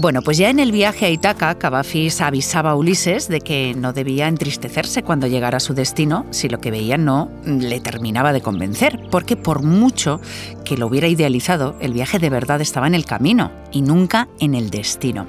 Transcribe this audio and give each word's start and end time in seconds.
Bueno, 0.00 0.22
pues 0.22 0.38
ya 0.38 0.48
en 0.48 0.60
el 0.60 0.70
viaje 0.70 1.06
a 1.06 1.10
Itaca, 1.10 1.58
Cavafis 1.58 2.20
avisaba 2.20 2.70
a 2.70 2.76
Ulises 2.76 3.26
de 3.26 3.40
que 3.40 3.74
no 3.76 3.92
debía 3.92 4.28
entristecerse 4.28 5.02
cuando 5.02 5.26
llegara 5.26 5.56
a 5.56 5.60
su 5.60 5.74
destino 5.74 6.24
si 6.30 6.48
lo 6.48 6.60
que 6.60 6.70
veía 6.70 6.96
no 6.96 7.28
le 7.44 7.80
terminaba 7.80 8.32
de 8.32 8.40
convencer, 8.40 9.00
porque 9.10 9.34
por 9.34 9.64
mucho 9.64 10.20
que 10.64 10.76
lo 10.76 10.86
hubiera 10.86 11.08
idealizado, 11.08 11.74
el 11.80 11.94
viaje 11.94 12.20
de 12.20 12.30
verdad 12.30 12.60
estaba 12.60 12.86
en 12.86 12.94
el 12.94 13.06
camino 13.06 13.50
y 13.72 13.82
nunca 13.82 14.28
en 14.38 14.54
el 14.54 14.70
destino. 14.70 15.26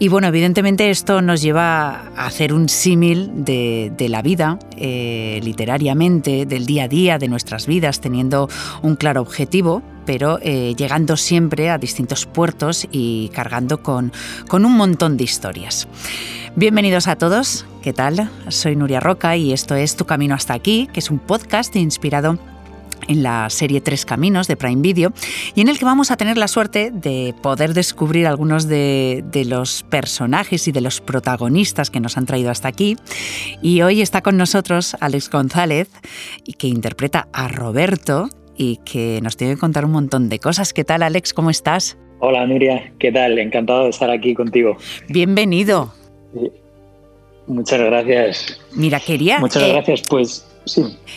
Y 0.00 0.08
bueno, 0.08 0.26
evidentemente 0.26 0.90
esto 0.90 1.22
nos 1.22 1.40
lleva 1.40 2.10
a 2.16 2.26
hacer 2.26 2.52
un 2.52 2.68
símil 2.68 3.44
de, 3.44 4.06
la 4.08 4.22
vida, 4.22 4.58
eh, 4.76 5.38
literariamente, 5.44 6.46
del 6.46 6.66
día 6.66 6.84
a 6.84 6.88
día, 6.88 7.18
de 7.18 7.28
nuestras 7.28 7.68
vidas, 7.68 8.00
teniendo 8.00 8.48
un 8.82 8.96
claro 8.96 9.20
objetivo, 9.20 9.82
pero 10.08 10.38
eh, 10.40 10.74
llegando 10.74 11.18
siempre 11.18 11.68
a 11.68 11.76
distintos 11.76 12.24
puertos 12.24 12.88
y 12.90 13.28
cargando 13.34 13.82
con, 13.82 14.10
con 14.48 14.64
un 14.64 14.74
montón 14.74 15.18
de 15.18 15.24
historias. 15.24 15.86
Bienvenidos 16.56 17.08
a 17.08 17.16
todos, 17.16 17.66
¿qué 17.82 17.92
tal? 17.92 18.30
Soy 18.48 18.74
Nuria 18.74 19.00
Roca 19.00 19.36
y 19.36 19.52
esto 19.52 19.74
es 19.74 19.96
Tu 19.96 20.06
Camino 20.06 20.34
hasta 20.34 20.54
aquí, 20.54 20.88
que 20.94 21.00
es 21.00 21.10
un 21.10 21.18
podcast 21.18 21.76
inspirado 21.76 22.38
en 23.06 23.22
la 23.22 23.50
serie 23.50 23.82
Tres 23.82 24.06
Caminos 24.06 24.48
de 24.48 24.56
Prime 24.56 24.80
Video 24.80 25.12
y 25.54 25.60
en 25.60 25.68
el 25.68 25.78
que 25.78 25.84
vamos 25.84 26.10
a 26.10 26.16
tener 26.16 26.38
la 26.38 26.48
suerte 26.48 26.90
de 26.90 27.34
poder 27.42 27.74
descubrir 27.74 28.26
algunos 28.26 28.66
de, 28.66 29.22
los 29.46 29.82
personajes 29.90 30.68
y 30.68 30.72
de 30.72 30.80
los 30.80 31.02
protagonistas 31.02 31.90
que 31.90 32.00
nos 32.00 32.16
han 32.16 32.24
traído 32.24 32.50
hasta 32.50 32.68
aquí. 32.68 32.96
Y 33.60 33.82
hoy 33.82 34.00
está 34.00 34.22
con 34.22 34.38
nosotros 34.38 34.96
Alex 35.00 35.28
González, 35.28 35.90
que 36.56 36.66
interpreta 36.66 37.28
a 37.34 37.48
Roberto 37.48 38.30
y 38.58 38.78
que 38.84 39.20
nos 39.22 39.38
tiene 39.38 39.54
que 39.54 39.60
contar 39.60 39.86
un 39.86 39.92
montón 39.92 40.28
de 40.28 40.38
cosas. 40.38 40.74
¿Qué 40.74 40.84
tal, 40.84 41.02
Alex? 41.02 41.32
¿Cómo 41.32 41.48
estás? 41.48 41.96
Hola, 42.18 42.44
Nuria. 42.46 42.92
¿Qué 42.98 43.12
tal? 43.12 43.38
Encantado 43.38 43.84
de 43.84 43.90
estar 43.90 44.10
aquí 44.10 44.34
contigo. 44.34 44.76
Bienvenido. 45.08 45.94
Muchas 47.46 47.80
gracias. 47.80 48.60
Mira, 48.74 49.00
quería... 49.00 49.38
Muchas 49.38 49.66
gracias. 49.66 50.02
Pues 50.02 50.44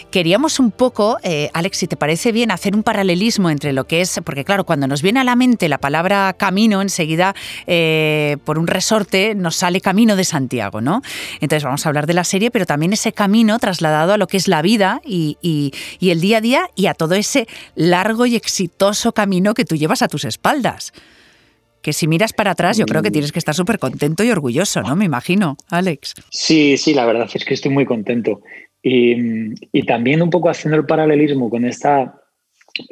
Queríamos 0.10 0.60
un 0.60 0.72
poco, 0.72 1.18
eh, 1.24 1.50
Alex, 1.54 1.78
si 1.78 1.88
te 1.88 1.98
parece 1.98 2.32
bien, 2.32 2.52
hacer 2.52 2.76
un 2.76 2.84
paralelismo 2.84 3.50
entre 3.50 3.74
lo 3.74 3.86
que 3.86 4.02
es, 4.02 4.20
porque 4.24 4.44
claro, 4.44 4.66
cuando 4.66 4.88
nos 4.88 5.02
viene 5.02 5.20
a 5.20 5.24
la 5.24 5.36
mente 5.36 5.70
la 5.70 5.78
palabra 5.78 6.34
camino, 6.34 6.82
enseguida 6.82 7.36
eh, 7.68 8.38
por 8.46 8.58
un 8.58 8.68
resorte 8.68 9.36
nos 9.36 9.56
sale 9.56 9.82
Camino 9.82 10.16
de 10.16 10.24
Santiago, 10.24 10.82
¿no? 10.82 11.02
Entonces 11.40 11.64
vamos 11.64 11.86
a 11.86 11.90
hablar 11.90 12.08
de 12.08 12.14
la 12.14 12.24
serie, 12.24 12.52
pero 12.52 12.66
también 12.66 12.94
ese 12.94 13.14
camino 13.14 13.58
trasladado 13.60 14.14
a 14.14 14.18
lo 14.18 14.28
que 14.28 14.38
es 14.38 14.48
la 14.48 14.62
vida 14.62 15.02
y, 15.06 15.38
y 15.42 16.10
el 16.10 16.22
día 16.22 16.38
a 16.38 16.42
día 16.42 16.70
y 16.76 16.88
a 16.88 16.94
todo 16.94 17.16
ese 17.16 17.48
largo 17.76 18.26
y 18.26 18.36
exitoso 18.36 19.12
camino 19.14 19.54
que 19.54 19.66
tú 19.66 19.76
llevas 19.76 20.02
a 20.02 20.08
tus 20.08 20.26
espaldas 20.26 20.94
que 21.82 21.94
si 21.94 22.08
miras 22.08 22.34
para 22.34 22.52
atrás 22.52 22.78
yo 22.78 22.86
creo 22.86 23.02
que 23.02 23.12
tienes 23.12 23.32
que 23.32 23.40
estar 23.40 23.56
súper 23.56 23.80
contento 23.80 24.24
y 24.24 24.32
orgulloso, 24.32 24.82
¿no? 24.82 24.96
Me 24.96 25.06
imagino, 25.06 25.58
Alex. 25.70 26.14
Sí, 26.30 26.78
sí, 26.78 26.94
la 26.94 27.06
verdad 27.06 27.30
es 27.34 27.44
que 27.44 27.54
estoy 27.54 27.72
muy 27.72 27.86
contento. 27.86 28.42
Y, 28.84 29.84
también 29.86 30.22
un 30.22 30.30
poco 30.30 30.50
haciendo 30.50 30.78
el 30.78 30.86
paralelismo 30.86 31.50
con 31.50 31.66
esta, 31.66 32.22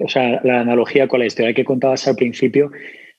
o 0.03 0.07
sea, 0.07 0.41
la 0.43 0.61
analogía 0.61 1.07
con 1.07 1.19
la 1.19 1.25
historia 1.25 1.53
que 1.53 1.65
contabas 1.65 2.07
al 2.07 2.15
principio, 2.15 2.71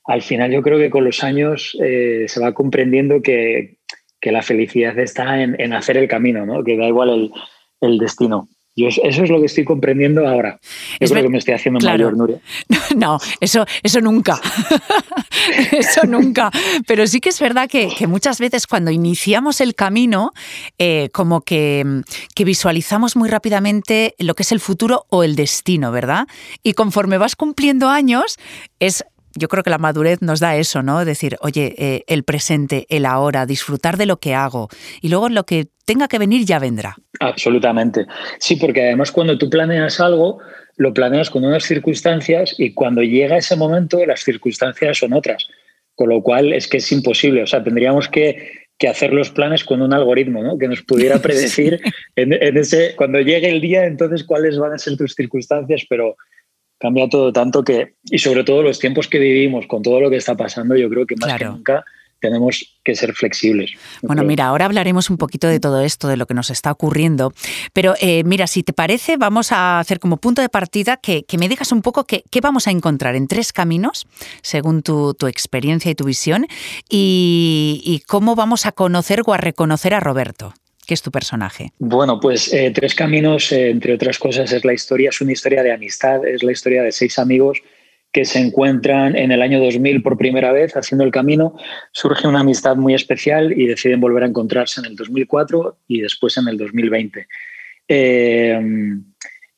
al 0.05 0.21
final 0.21 0.51
yo 0.51 0.61
creo 0.61 0.77
que 0.77 0.89
con 0.89 1.03
los 1.03 1.23
años 1.23 1.77
eh, 1.81 2.25
se 2.27 2.39
va 2.39 2.53
comprendiendo 2.53 3.21
que, 3.21 3.77
la 4.23 4.43
felicidad 4.43 4.97
está 4.99 5.41
en, 5.41 5.73
hacer 5.73 5.97
el 5.97 6.07
camino, 6.07 6.45
¿no? 6.45 6.63
que 6.63 6.77
da 6.77 6.87
igual 6.87 7.09
el, 7.09 7.31
el 7.81 7.97
destino 7.97 8.47
eso 8.75 9.23
es 9.23 9.29
lo 9.29 9.39
que 9.39 9.45
estoy 9.47 9.65
comprendiendo 9.65 10.27
ahora. 10.27 10.59
Yo 10.99 11.07
creo 11.09 11.23
que 11.23 11.29
me 11.29 11.37
estoy 11.37 11.53
haciendo 11.53 11.79
mayor, 11.85 12.15
Nuria. 12.15 12.39
No, 12.95 13.19
eso, 13.39 13.65
eso 13.83 14.01
nunca. 14.01 14.39
eso 15.71 16.03
nunca. 16.05 16.51
Pero 16.87 17.07
sí 17.07 17.19
que 17.19 17.29
es 17.29 17.39
verdad 17.39 17.69
que, 17.69 17.89
muchas 18.07 18.39
veces 18.39 18.67
cuando 18.67 18.91
iniciamos 18.91 19.61
el 19.61 19.75
camino, 19.75 20.31
eh, 20.77 21.09
como 21.13 21.41
que, 21.41 22.01
que, 22.35 22.45
visualizamos 22.45 23.15
muy 23.15 23.29
rápidamente 23.29 24.15
lo 24.19 24.35
que 24.35 24.43
es 24.43 24.51
el 24.51 24.59
futuro 24.59 25.05
o 25.09 25.23
el 25.23 25.35
destino, 25.35 25.91
¿verdad? 25.91 26.27
Y 26.63 26.73
conforme 26.73 27.17
vas 27.17 27.35
cumpliendo 27.35 27.89
años, 27.89 28.37
es 28.79 29.05
yo 29.35 29.47
creo 29.47 29.63
que 29.63 29.69
la 29.69 29.77
madurez 29.77 30.21
nos 30.21 30.39
da 30.39 30.55
eso, 30.55 30.83
¿no? 30.83 31.03
Decir, 31.05 31.37
oye, 31.41 31.75
eh, 31.77 32.03
el 32.07 32.23
presente, 32.23 32.85
el 32.89 33.05
ahora, 33.05 33.45
disfrutar 33.45 33.97
de 33.97 34.05
lo 34.05 34.17
que 34.17 34.35
hago 34.35 34.69
y 35.01 35.09
luego 35.09 35.29
lo 35.29 35.45
que 35.45 35.67
tenga 35.85 36.07
que 36.07 36.19
venir 36.19 36.45
ya 36.45 36.59
vendrá. 36.59 36.95
Absolutamente. 37.19 38.05
Sí, 38.39 38.55
porque 38.55 38.81
además 38.81 39.11
cuando 39.11 39.37
tú 39.37 39.49
planeas 39.49 39.99
algo, 39.99 40.39
lo 40.77 40.93
planeas 40.93 41.29
con 41.29 41.43
unas 41.43 41.63
circunstancias 41.63 42.55
y 42.57 42.73
cuando 42.73 43.01
llega 43.01 43.37
ese 43.37 43.55
momento 43.55 44.05
las 44.05 44.21
circunstancias 44.21 44.97
son 44.97 45.13
otras. 45.13 45.47
Con 45.95 46.09
lo 46.09 46.23
cual 46.23 46.53
es 46.53 46.67
que 46.67 46.77
es 46.77 46.91
imposible. 46.91 47.43
O 47.43 47.47
sea, 47.47 47.63
tendríamos 47.63 48.07
que, 48.07 48.59
hacer 48.89 49.13
los 49.13 49.29
planes 49.29 49.63
con 49.63 49.83
un 49.83 49.93
algoritmo, 49.93 50.41
¿no? 50.41 50.57
Que 50.57 50.67
nos 50.67 50.81
pudiera 50.81 51.19
predecir 51.21 51.79
en, 52.15 52.33
ese, 52.57 52.95
cuando 52.95 53.19
llegue 53.19 53.49
el 53.49 53.61
día, 53.61 53.85
entonces 53.85 54.23
cuáles 54.23 54.57
van 54.57 54.73
a 54.73 54.79
ser 54.79 54.97
tus 54.97 55.13
circunstancias, 55.13 55.85
pero 55.87 56.15
cambia 56.81 57.07
todo 57.07 57.31
tanto 57.31 57.63
que, 57.63 57.93
y 58.05 58.17
sobre 58.17 58.43
todo 58.43 58.63
los 58.63 58.79
tiempos 58.79 59.07
que 59.07 59.19
vivimos, 59.19 59.67
con 59.67 59.83
todo 59.83 60.01
lo 60.01 60.09
que 60.09 60.17
está 60.17 60.35
pasando, 60.35 60.75
yo 60.75 60.89
creo 60.89 61.05
que 61.05 61.15
más 61.15 61.37
que 61.37 61.45
nunca 61.45 61.85
tenemos 62.19 62.79
que 62.83 62.95
ser 62.95 63.13
flexibles. 63.13 63.71
Bueno, 64.01 64.23
mira, 64.23 64.45
ahora 64.45 64.65
hablaremos 64.65 65.09
un 65.09 65.17
poquito 65.17 65.47
de 65.47 65.59
todo 65.59 65.81
esto, 65.81 66.07
de 66.07 66.17
lo 66.17 66.27
que 66.27 66.33
nos 66.33 66.49
está 66.49 66.71
ocurriendo, 66.71 67.33
pero 67.73 67.95
eh, 67.99 68.23
mira, 68.23 68.47
si 68.47 68.63
te 68.63 68.73
parece, 68.73 69.17
vamos 69.17 69.51
a 69.51 69.79
hacer 69.79 69.99
como 69.99 70.17
punto 70.17 70.41
de 70.41 70.49
partida 70.49 70.97
que, 70.97 71.25
me 71.37 71.49
digas 71.49 71.71
un 71.71 71.81
poco 71.81 72.05
qué, 72.05 72.23
vamos 72.41 72.67
a 72.67 72.71
encontrar 72.71 73.15
en 73.15 73.27
tres 73.27 73.53
caminos, 73.53 74.07
según 74.41 74.81
tu, 74.83 75.15
experiencia 75.27 75.91
y 75.91 75.95
tu 75.95 76.05
visión, 76.05 76.47
y 76.89 78.03
cómo 78.07 78.35
vamos 78.35 78.65
a 78.65 78.71
conocer 78.71 79.21
o 79.25 79.33
a 79.33 79.37
reconocer 79.37 79.93
a 79.93 79.99
Roberto. 79.99 80.53
¿Qué 80.91 80.95
es 80.95 81.01
tu 81.01 81.09
personaje? 81.09 81.71
Bueno, 81.79 82.19
pues 82.19 82.53
eh, 82.53 82.69
Tres 82.75 82.93
Caminos, 82.95 83.53
eh, 83.53 83.69
entre 83.69 83.93
otras 83.93 84.19
cosas, 84.19 84.51
es 84.51 84.65
la 84.65 84.73
historia, 84.73 85.07
es 85.07 85.21
una 85.21 85.31
historia 85.31 85.63
de 85.63 85.71
amistad, 85.71 86.27
es 86.27 86.43
la 86.43 86.51
historia 86.51 86.83
de 86.83 86.91
seis 86.91 87.17
amigos 87.17 87.61
que 88.11 88.25
se 88.25 88.39
encuentran 88.39 89.15
en 89.15 89.31
el 89.31 89.41
año 89.41 89.61
2000 89.61 90.03
por 90.03 90.17
primera 90.17 90.51
vez 90.51 90.75
haciendo 90.75 91.05
el 91.05 91.11
camino. 91.11 91.55
Surge 91.93 92.27
una 92.27 92.41
amistad 92.41 92.75
muy 92.75 92.93
especial 92.93 93.57
y 93.57 93.67
deciden 93.67 94.01
volver 94.01 94.23
a 94.23 94.27
encontrarse 94.27 94.81
en 94.81 94.87
el 94.87 94.97
2004 94.97 95.77
y 95.87 96.01
después 96.01 96.35
en 96.35 96.49
el 96.49 96.57
2020. 96.57 97.25
Eh, 97.87 98.59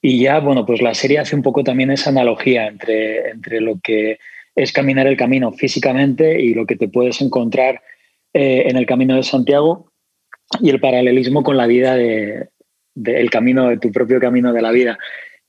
y 0.03 0.19
ya, 0.19 0.39
bueno, 0.39 0.67
pues 0.67 0.83
la 0.83 0.93
serie 0.93 1.17
hace 1.17 1.35
un 1.35 1.41
poco 1.41 1.63
también 1.63 1.89
esa 1.89 2.11
analogía 2.11 2.67
entre, 2.67 3.31
entre 3.31 3.59
lo 3.59 3.79
que 3.83 4.19
es 4.53 4.71
caminar 4.71 5.07
el 5.07 5.17
camino 5.17 5.51
físicamente 5.51 6.39
y 6.39 6.53
lo 6.53 6.67
que 6.67 6.75
te 6.75 6.89
puedes 6.89 7.21
encontrar 7.21 7.81
en 8.35 8.77
el 8.77 8.85
camino 8.85 9.15
de 9.15 9.23
Santiago 9.23 9.92
y 10.61 10.69
el 10.69 10.79
paralelismo 10.79 11.43
con 11.43 11.57
la 11.57 11.67
vida 11.67 11.95
de, 11.95 12.49
el 13.05 13.29
camino, 13.29 13.69
de 13.69 13.77
tu 13.77 13.91
propio 13.91 14.19
camino 14.19 14.53
de 14.53 14.61
la 14.61 14.71
vida. 14.71 14.97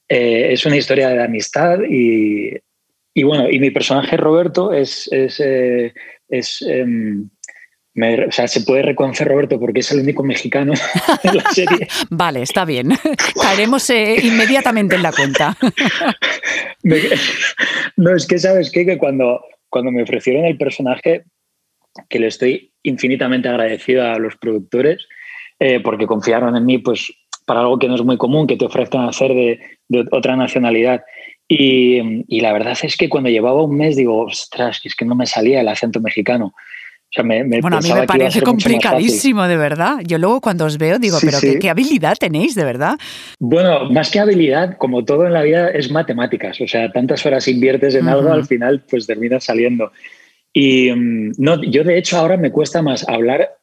Eh, 0.09 0.53
es 0.53 0.67
una 0.67 0.77
historia 0.77 1.09
de 1.09 1.23
amistad 1.23 1.79
y, 1.89 2.51
y, 3.15 3.23
bueno, 3.23 3.49
y 3.51 3.59
mi 3.59 3.71
personaje 3.71 4.17
Roberto 4.17 4.73
es, 4.73 5.09
es, 5.13 5.41
eh, 5.41 5.93
em, 6.29 7.29
o 7.97 8.33
sea, 8.33 8.49
se 8.49 8.63
puede 8.63 8.83
reconocer 8.83 9.29
Roberto 9.29 9.59
porque 9.59 9.81
es 9.81 9.93
el 9.93 10.01
único 10.01 10.25
mexicano 10.25 10.75
en 11.23 11.37
la 11.37 11.51
serie. 11.51 11.89
vale, 12.11 12.43
está 12.43 12.65
bien. 12.65 12.91
Caeremos 13.41 13.89
eh, 13.91 14.17
inmediatamente 14.23 14.97
en 14.97 15.03
la 15.03 15.13
cuenta. 15.13 15.57
no, 17.97 18.15
es 18.15 18.27
que 18.27 18.39
sabes 18.39 18.71
qué? 18.71 18.85
que 18.85 18.99
cuando, 18.99 19.45
cuando 19.69 19.91
me 19.91 20.03
ofrecieron 20.03 20.45
el 20.45 20.59
personaje, 20.59 21.25
que 22.09 22.19
le 22.19 22.27
estoy 22.28 22.72
infinitamente 22.82 23.49
agradecido 23.49 24.05
a 24.05 24.19
los 24.19 24.37
productores 24.37 25.06
eh, 25.60 25.81
porque 25.81 26.06
confiaron 26.06 26.56
en 26.56 26.66
mí 26.66 26.78
pues, 26.78 27.12
para 27.47 27.60
algo 27.60 27.78
que 27.78 27.88
no 27.88 27.94
es 27.94 28.03
muy 28.03 28.16
común, 28.16 28.47
que 28.47 28.56
te 28.56 28.65
ofrezcan 28.65 29.09
hacer 29.09 29.32
de, 29.32 29.60
otra 30.10 30.37
nacionalidad. 30.37 31.03
Y, 31.46 32.41
la 32.41 32.52
verdad 32.52 32.76
es 32.82 32.96
que 32.96 33.08
cuando 33.08 33.31
llevaba 33.31 33.62
un 33.62 33.76
mes 33.76 33.96
digo, 33.96 34.25
ostras, 34.25 34.81
es 34.85 34.94
que 34.94 35.05
no 35.05 35.14
me 35.14 35.26
salía 35.26 35.61
el 35.61 35.69
acento 35.69 36.00
mexicano. 36.00 36.55
bueno, 37.17 37.76
a 37.76 37.81
mí 37.81 37.93
me 37.93 38.06
parece 38.06 38.40
complicadísimo, 38.40 39.44
de 39.44 39.56
verdad. 39.56 39.99
Yo 40.05 40.19
luego 40.19 40.40
cuando 40.40 40.64
os 40.64 40.79
veo 40.79 40.99
digo, 40.99 41.19
pero 41.20 41.38
¿qué, 41.61 41.70
habilidad 41.70 42.17
tenéis, 42.19 42.55
de 42.55 42.64
verdad? 42.64 42.99
Bueno, 43.38 43.88
más 43.90 44.11
que 44.11 44.19
habilidad, 44.19 44.76
como 44.79 45.05
todo 45.05 45.26
en 45.26 45.35
la 45.35 45.43
vida, 45.43 45.69
es 45.69 45.90
matemáticas. 45.90 46.61
O 46.61 46.67
sea, 46.67 46.90
tantas 46.90 47.25
horas 47.25 47.47
inviertes 47.47 47.94
en 47.94 48.08
algo, 48.08 48.32
al 48.32 48.47
final 48.47 48.82
pues 48.88 49.06
terminas 49.06 49.44
saliendo. 49.44 49.93
Y 50.55 50.91
mm, 50.91 51.33
no, 51.37 51.62
yo 51.62 51.85
de 51.85 51.99
hecho 51.99 52.17
ahora 52.17 52.39
me 52.39 52.53
cuesta 52.53 52.81
más 52.81 53.06
hablar 53.06 53.59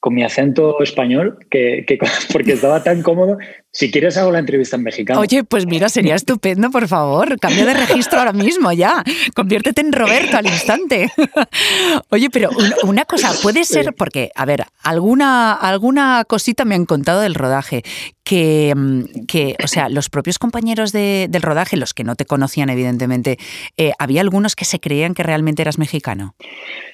con 0.00 0.14
mi 0.14 0.24
acento 0.24 0.82
español, 0.82 1.38
que, 1.50 1.84
porque 2.32 2.54
estaba 2.54 2.82
tan 2.82 3.02
cómodo. 3.02 3.36
Si 3.70 3.90
quieres 3.90 4.16
hago 4.16 4.32
la 4.32 4.40
entrevista 4.40 4.76
en 4.76 4.82
mexicano. 4.82 5.20
Oye, 5.20 5.44
pues 5.44 5.66
mira, 5.66 5.88
sería 5.88 6.16
estupendo, 6.16 6.70
por 6.70 6.88
favor. 6.88 7.38
Cambio 7.38 7.66
de 7.66 7.74
registro 7.74 8.18
ahora 8.18 8.32
mismo 8.32 8.72
ya. 8.72 9.04
Conviértete 9.34 9.82
en 9.82 9.92
Roberto 9.92 10.38
al 10.38 10.46
instante. 10.46 11.12
Oye, 12.08 12.30
pero 12.30 12.50
una 12.82 13.04
cosa, 13.04 13.30
puede 13.42 13.64
ser, 13.64 13.94
porque, 13.94 14.30
a 14.34 14.44
ver, 14.46 14.64
alguna, 14.82 15.52
alguna 15.52 16.24
cosita 16.26 16.64
me 16.64 16.74
han 16.74 16.86
contado 16.86 17.20
del 17.20 17.34
rodaje. 17.34 17.82
Que, 18.24 18.72
mm, 18.74 19.26
que, 19.26 19.56
o 19.62 19.68
sea, 19.68 19.88
los 19.88 20.08
propios 20.08 20.38
compañeros 20.38 20.92
de, 20.92 21.26
del 21.28 21.42
rodaje, 21.42 21.76
los 21.76 21.94
que 21.94 22.04
no 22.04 22.16
te 22.16 22.24
conocían, 22.24 22.70
evidentemente, 22.70 23.38
eh, 23.76 23.92
había 23.98 24.20
algunos 24.20 24.56
que 24.56 24.64
se 24.64 24.80
creían 24.80 25.14
que 25.14 25.22
realmente 25.22 25.62
eras 25.62 25.78
mexicano. 25.78 26.34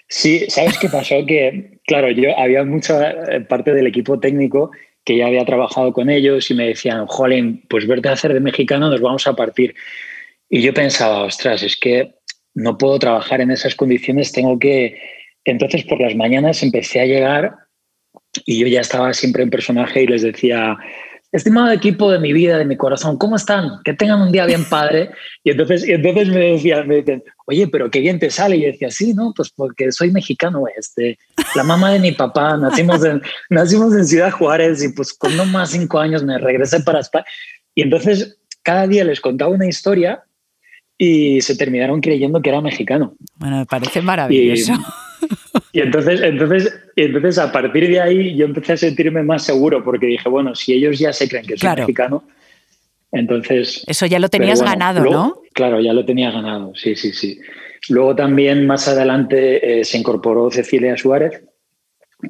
Sí, 0.08 0.46
¿sabes 0.48 0.78
qué 0.78 0.88
pasó? 0.88 1.16
Que, 1.26 1.75
claro, 1.86 2.10
yo 2.10 2.36
había 2.38 2.64
mucha 2.64 3.10
eh, 3.10 3.40
parte 3.40 3.72
del 3.72 3.86
equipo 3.86 4.18
técnico 4.18 4.70
que 5.04 5.16
ya 5.16 5.26
había 5.26 5.44
trabajado 5.44 5.92
con 5.92 6.10
ellos 6.10 6.50
y 6.50 6.54
me 6.54 6.66
decían, 6.66 7.06
jolín, 7.06 7.64
pues 7.68 7.86
verte 7.86 8.08
hacer 8.08 8.34
de 8.34 8.40
mexicano 8.40 8.90
nos 8.90 9.00
vamos 9.00 9.26
a 9.26 9.36
partir. 9.36 9.74
Y 10.50 10.62
yo 10.62 10.74
pensaba, 10.74 11.22
ostras, 11.22 11.62
es 11.62 11.76
que 11.76 12.14
no 12.54 12.76
puedo 12.76 12.98
trabajar 12.98 13.40
en 13.40 13.50
esas 13.52 13.74
condiciones, 13.74 14.32
tengo 14.32 14.58
que... 14.58 15.00
Entonces 15.44 15.84
por 15.84 16.00
las 16.00 16.16
mañanas 16.16 16.62
empecé 16.64 17.00
a 17.00 17.06
llegar 17.06 17.54
y 18.44 18.58
yo 18.58 18.66
ya 18.66 18.80
estaba 18.80 19.12
siempre 19.12 19.44
en 19.44 19.50
personaje 19.50 20.02
y 20.02 20.06
les 20.08 20.22
decía, 20.22 20.76
estimado 21.36 21.70
equipo 21.70 22.10
de 22.10 22.18
mi 22.18 22.32
vida, 22.32 22.58
de 22.58 22.64
mi 22.64 22.76
corazón, 22.76 23.16
¿cómo 23.16 23.36
están? 23.36 23.82
Que 23.84 23.94
tengan 23.94 24.20
un 24.20 24.32
día 24.32 24.46
bien 24.46 24.64
padre. 24.64 25.10
Y 25.44 25.50
entonces, 25.50 25.86
y 25.86 25.92
entonces 25.92 26.28
me 26.28 26.52
decían, 26.52 26.88
me 26.88 26.96
decían, 26.96 27.22
oye, 27.46 27.68
pero 27.68 27.88
qué 27.88 28.00
bien 28.00 28.18
te 28.18 28.30
sale. 28.30 28.56
Y 28.56 28.62
yo 28.62 28.66
decía, 28.66 28.90
sí, 28.90 29.14
no, 29.14 29.32
pues 29.36 29.50
porque 29.50 29.92
soy 29.92 30.10
mexicano, 30.10 30.64
este, 30.76 31.18
la 31.54 31.62
mamá 31.62 31.92
de 31.92 32.00
mi 32.00 32.10
papá, 32.10 32.56
nacimos 32.60 33.04
en, 33.04 33.22
nacimos 33.48 33.94
en 33.94 34.04
Ciudad 34.04 34.32
Juárez 34.32 34.82
y 34.82 34.88
pues 34.88 35.12
con 35.12 35.36
no 35.36 35.44
más 35.44 35.70
cinco 35.70 36.00
años 36.00 36.24
me 36.24 36.36
regresé 36.38 36.80
para 36.80 36.98
España. 36.98 37.26
Y 37.76 37.82
entonces 37.82 38.38
cada 38.62 38.88
día 38.88 39.04
les 39.04 39.20
contaba 39.20 39.52
una 39.52 39.66
historia 39.66 40.24
y 40.98 41.40
se 41.42 41.56
terminaron 41.56 42.00
creyendo 42.00 42.42
que 42.42 42.50
era 42.50 42.60
mexicano. 42.60 43.14
Bueno, 43.36 43.58
me 43.58 43.66
parece 43.66 44.02
maravilloso. 44.02 44.72
Y 44.72 44.76
entonces, 45.80 46.20
entonces, 46.22 46.74
entonces, 46.96 47.38
a 47.38 47.52
partir 47.52 47.88
de 47.88 48.00
ahí, 48.00 48.36
yo 48.36 48.46
empecé 48.46 48.74
a 48.74 48.76
sentirme 48.76 49.22
más 49.22 49.44
seguro 49.44 49.82
porque 49.84 50.06
dije, 50.06 50.28
bueno, 50.28 50.54
si 50.54 50.72
ellos 50.72 50.98
ya 50.98 51.12
se 51.12 51.28
creen 51.28 51.46
que 51.46 51.56
soy 51.56 51.74
mexicano, 51.76 52.24
entonces. 53.12 53.84
Eso 53.86 54.06
ya 54.06 54.18
lo 54.18 54.28
tenías 54.28 54.62
ganado, 54.62 55.02
¿no? 55.04 55.42
Claro, 55.52 55.80
ya 55.80 55.92
lo 55.92 56.04
tenía 56.04 56.30
ganado, 56.30 56.72
sí, 56.74 56.94
sí, 56.94 57.12
sí. 57.12 57.40
Luego 57.88 58.16
también 58.16 58.66
más 58.66 58.88
adelante 58.88 59.80
eh, 59.80 59.84
se 59.84 59.98
incorporó 59.98 60.50
Cecilia 60.50 60.96
Suárez, 60.96 61.42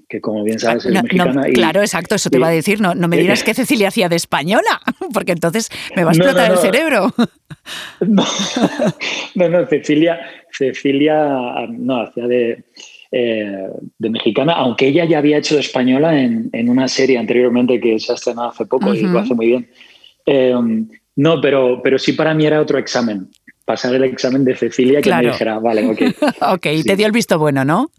que 0.08 0.20
como 0.20 0.42
bien 0.42 0.58
sabes 0.58 0.84
es 0.84 0.92
mexicana. 0.92 1.42
claro, 1.54 1.80
exacto, 1.80 2.14
eso 2.14 2.30
te 2.30 2.38
iba 2.38 2.48
a 2.48 2.52
decir. 2.52 2.80
No, 2.80 2.94
no 2.94 3.08
me 3.08 3.16
digas 3.20 3.42
que 3.42 3.54
Cecilia 3.54 3.88
hacía 3.88 4.08
de 4.08 4.16
española, 4.16 4.80
porque 5.12 5.32
entonces 5.32 5.70
me 5.94 6.04
va 6.04 6.10
a 6.10 6.14
explotar 6.14 6.50
el 6.50 6.58
cerebro. 6.58 7.14
No, 9.34 9.48
no, 9.48 9.66
Cecilia, 9.66 10.20
Cecilia 10.52 11.66
no, 11.68 12.02
hacía 12.02 12.28
de, 12.28 12.64
eh, 13.12 13.68
de 13.98 14.10
mexicana, 14.10 14.52
aunque 14.54 14.88
ella 14.88 15.04
ya 15.04 15.18
había 15.18 15.38
hecho 15.38 15.54
de 15.54 15.60
española 15.60 16.20
en, 16.20 16.50
en, 16.52 16.68
una 16.68 16.88
serie 16.88 17.18
anteriormente 17.18 17.80
que 17.80 17.98
se 17.98 18.12
ha 18.12 18.14
estrenado 18.16 18.48
hace 18.48 18.66
poco 18.66 18.94
y 18.94 19.02
lo 19.02 19.18
hace 19.18 19.34
muy 19.34 19.46
bien. 19.46 19.70
Eh, 20.26 20.54
no, 21.16 21.40
pero, 21.40 21.80
pero 21.82 21.98
sí 21.98 22.12
para 22.12 22.34
mí 22.34 22.46
era 22.46 22.60
otro 22.60 22.78
examen 22.78 23.28
pasar 23.66 23.92
el 23.94 24.04
examen 24.04 24.44
de 24.44 24.54
Cecilia 24.54 25.02
que 25.02 25.12
me 25.12 25.22
dijera, 25.22 25.58
vale, 25.58 25.84
ok. 25.86 26.00
ok, 26.54 26.66
y 26.66 26.84
te 26.84 26.94
dio 26.96 27.04
el 27.04 27.12
visto 27.12 27.36
bueno, 27.38 27.64
¿no? 27.64 27.90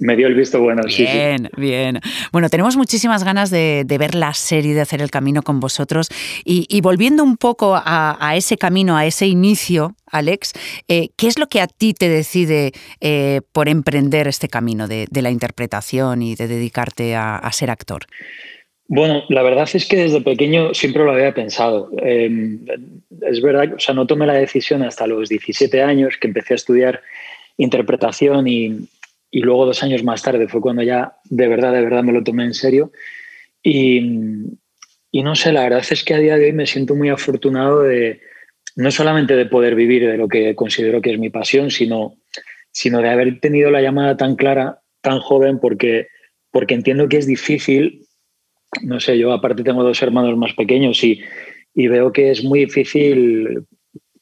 me, 0.00 0.16
dio 0.16 0.26
el 0.26 0.34
visto 0.34 0.58
bueno, 0.60 0.82
bien, 0.86 0.96
sí. 0.96 1.04
Bien, 1.04 1.50
bien. 1.56 2.00
Bueno, 2.32 2.48
tenemos 2.48 2.76
muchísimas 2.76 3.24
ganas 3.24 3.50
de, 3.50 3.84
ver 3.86 4.14
la 4.14 4.32
serie, 4.32 4.74
de 4.74 4.80
hacer 4.80 5.02
el 5.02 5.10
camino 5.10 5.42
con 5.42 5.60
vosotros. 5.60 6.08
Y, 6.44 6.80
volviendo 6.80 7.22
un 7.22 7.36
poco 7.36 7.74
a, 7.76 8.32
ese 8.34 8.56
camino, 8.56 8.96
a 8.96 9.04
ese 9.04 9.26
inicio, 9.26 9.94
Alex, 10.10 10.54
eh, 10.88 11.10
¿qué 11.16 11.26
es 11.26 11.38
lo 11.38 11.46
que 11.48 11.60
a 11.60 11.66
ti 11.66 11.92
te 11.92 12.08
decide 12.08 12.72
eh, 13.00 13.42
por 13.52 13.68
emprender 13.68 14.28
este 14.28 14.48
camino 14.48 14.88
de, 14.88 15.06
la 15.12 15.30
interpretación 15.30 16.22
y 16.22 16.36
de 16.36 16.48
dedicarte 16.48 17.14
a 17.16 17.50
ser 17.52 17.70
actor? 17.70 18.06
Bueno, 18.86 19.24
la 19.30 19.42
verdad 19.42 19.68
es 19.72 19.86
que 19.86 19.96
desde 19.96 20.20
pequeño 20.20 20.74
siempre 20.74 21.04
lo 21.04 21.12
había 21.12 21.32
pensado. 21.32 21.90
Em, 22.02 22.64
es 23.22 23.40
verdad, 23.40 23.74
o 23.74 23.78
sea, 23.78 23.94
no 23.94 24.06
tomé 24.06 24.26
la 24.26 24.34
decisión 24.34 24.82
hasta 24.82 25.06
los 25.06 25.28
17 25.28 25.82
años 25.82 26.18
que 26.18 26.28
empecé 26.28 26.54
a 26.54 26.56
estudiar 26.56 27.02
interpretación 27.56 28.46
y, 28.46 28.88
luego 29.32 29.66
dos 29.66 29.82
años 29.82 30.04
más 30.04 30.22
tarde 30.22 30.46
fue 30.48 30.60
cuando 30.60 30.82
ya 30.82 31.16
de 31.24 31.48
verdad, 31.48 31.72
de 31.72 31.82
verdad 31.82 32.04
me 32.04 32.12
lo 32.12 32.22
tomé 32.22 32.44
en 32.44 32.54
serio. 32.54 32.92
Y, 33.62 34.00
no 35.12 35.34
sé, 35.34 35.52
la 35.52 35.62
verdad 35.62 35.84
es 35.88 36.04
que 36.04 36.14
a 36.14 36.18
día 36.18 36.36
de 36.36 36.46
hoy 36.46 36.52
me 36.52 36.66
siento 36.66 36.94
muy 36.94 37.08
afortunado 37.08 37.82
de 37.82 38.20
no 38.76 38.90
solamente 38.90 39.34
de 39.34 39.46
poder 39.46 39.74
vivir 39.74 40.06
de 40.06 40.18
lo 40.18 40.28
que 40.28 40.54
considero 40.54 41.00
que 41.00 41.12
es 41.12 41.18
mi 41.18 41.30
pasión, 41.30 41.70
sino, 41.70 42.16
sino 42.70 43.00
de 43.00 43.08
haber 43.08 43.40
tenido 43.40 43.70
la 43.70 43.80
llamada 43.80 44.16
tan 44.16 44.36
clara, 44.36 44.80
tan 45.00 45.20
joven, 45.20 45.58
porque, 45.58 46.08
porque 46.50 46.74
entiendo 46.74 47.08
que 47.08 47.18
es 47.18 47.26
difícil 47.26 48.04
no 48.82 49.00
sé, 49.00 49.18
yo 49.18 49.32
aparte 49.32 49.62
tengo 49.62 49.82
dos 49.82 50.02
hermanos 50.02 50.36
más 50.36 50.52
pequeños 50.54 51.02
y, 51.04 51.20
veo 51.74 52.12
que 52.12 52.30
es 52.30 52.44
muy 52.44 52.60
difícil 52.60 53.64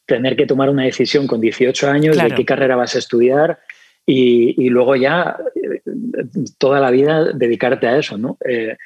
tener 0.07 0.37
que 0.37 0.47
tomar 0.47 0.71
una 0.71 0.85
decisión 0.85 1.27
con 1.27 1.41
18 1.41 1.91
años 1.91 2.17
de 2.17 2.35
qué 2.35 2.45
carrera 2.45 2.77
vas 2.77 2.95
a 2.95 2.99
estudiar 2.99 3.59
y, 4.07 4.69
luego 4.69 4.97
ya 4.97 5.37
eh, 5.55 5.83
toda 6.59 6.81
la 6.81 6.91
vida 6.91 7.33
dedicarte 7.33 7.87
a 7.87 7.99
eso, 7.99 8.19
¿no? 8.19 8.39
Eh, 8.49 8.77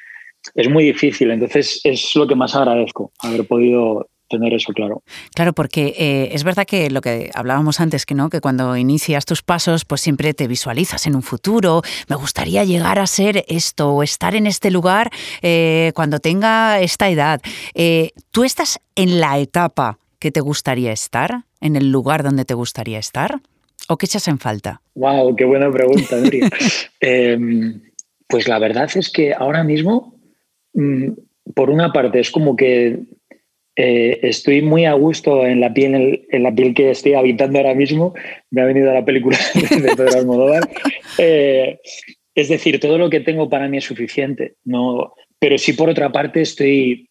es 0.53 0.69
muy 0.69 0.85
difícil, 0.85 1.31
entonces 1.31 1.81
es 1.83 2.15
lo 2.15 2.27
que 2.27 2.35
más 2.35 2.55
agradezco, 2.55 3.11
haber 3.19 3.45
podido 3.45 4.09
tener 4.27 4.53
eso 4.53 4.73
claro. 4.73 5.03
Claro, 5.33 5.53
porque 5.53 5.93
eh, 5.97 6.29
es 6.33 6.43
verdad 6.43 6.65
que 6.65 6.89
lo 6.89 7.01
que 7.01 7.31
hablábamos 7.33 7.79
antes, 7.79 8.05
que 8.05 8.15
no, 8.15 8.29
que 8.29 8.41
cuando 8.41 8.75
inicias 8.77 9.25
tus 9.25 9.41
pasos, 9.41 9.85
pues 9.85 10.01
siempre 10.01 10.33
te 10.33 10.47
visualizas 10.47 11.07
en 11.07 11.15
un 11.15 11.23
futuro. 11.23 11.81
Me 12.09 12.15
gustaría 12.15 12.63
llegar 12.63 12.99
a 12.99 13.07
ser 13.07 13.45
esto 13.47 13.93
o 13.93 14.03
estar 14.03 14.35
en 14.35 14.47
este 14.47 14.71
lugar 14.71 15.09
eh, 15.41 15.91
cuando 15.95 16.19
tenga 16.19 16.79
esta 16.79 17.09
edad. 17.09 17.41
Eh, 17.73 18.11
¿Tú 18.31 18.43
estás 18.43 18.79
en 18.95 19.19
la 19.19 19.39
etapa 19.39 19.99
que 20.19 20.31
te 20.31 20.41
gustaría 20.41 20.91
estar? 20.91 21.43
¿En 21.61 21.75
el 21.75 21.91
lugar 21.91 22.23
donde 22.23 22.45
te 22.45 22.53
gustaría 22.53 22.99
estar? 22.99 23.41
¿O 23.87 23.97
qué 23.97 24.05
echas 24.05 24.27
en 24.27 24.39
falta? 24.39 24.81
Wow, 24.95 25.35
qué 25.35 25.45
buena 25.45 25.71
pregunta, 25.71 26.17
Nuria. 26.17 26.49
Em, 26.99 27.81
pues 28.27 28.47
la 28.47 28.59
verdad 28.59 28.89
es 28.95 29.09
que 29.09 29.33
ahora 29.33 29.63
mismo, 29.63 30.15
mm, 30.73 31.11
por 31.55 31.69
una 31.69 31.93
parte, 31.93 32.19
es 32.19 32.31
como 32.31 32.55
que 32.55 32.99
eh, 33.79 34.21
estoy 34.23 34.63
muy 34.63 34.85
a 34.85 34.93
gusto 34.93 35.45
en 35.45 35.61
la, 35.61 35.71
piel, 35.71 36.25
en, 36.31 36.43
la 36.43 36.53
piel 36.53 36.73
que 36.73 36.89
estoy 36.89 37.13
habitando 37.13 37.59
ahora 37.59 37.75
mismo. 37.75 38.15
Me 38.49 38.61
ha 38.61 38.65
venido 38.65 38.91
la 38.91 39.05
película 39.05 39.37
de 39.53 39.95
Pedro 39.95 40.17
Almodóvar. 40.17 40.67
Eh, 41.19 41.79
es 42.33 42.49
decir, 42.49 42.79
todo 42.79 42.97
lo 42.97 43.11
que 43.11 43.19
tengo 43.19 43.47
para 43.49 43.67
mí 43.69 43.77
es 43.77 43.85
suficiente. 43.85 44.55
No, 44.65 45.13
pero 45.37 45.59
sí, 45.59 45.73
por 45.73 45.89
otra 45.89 46.11
parte, 46.11 46.41
estoy 46.41 47.09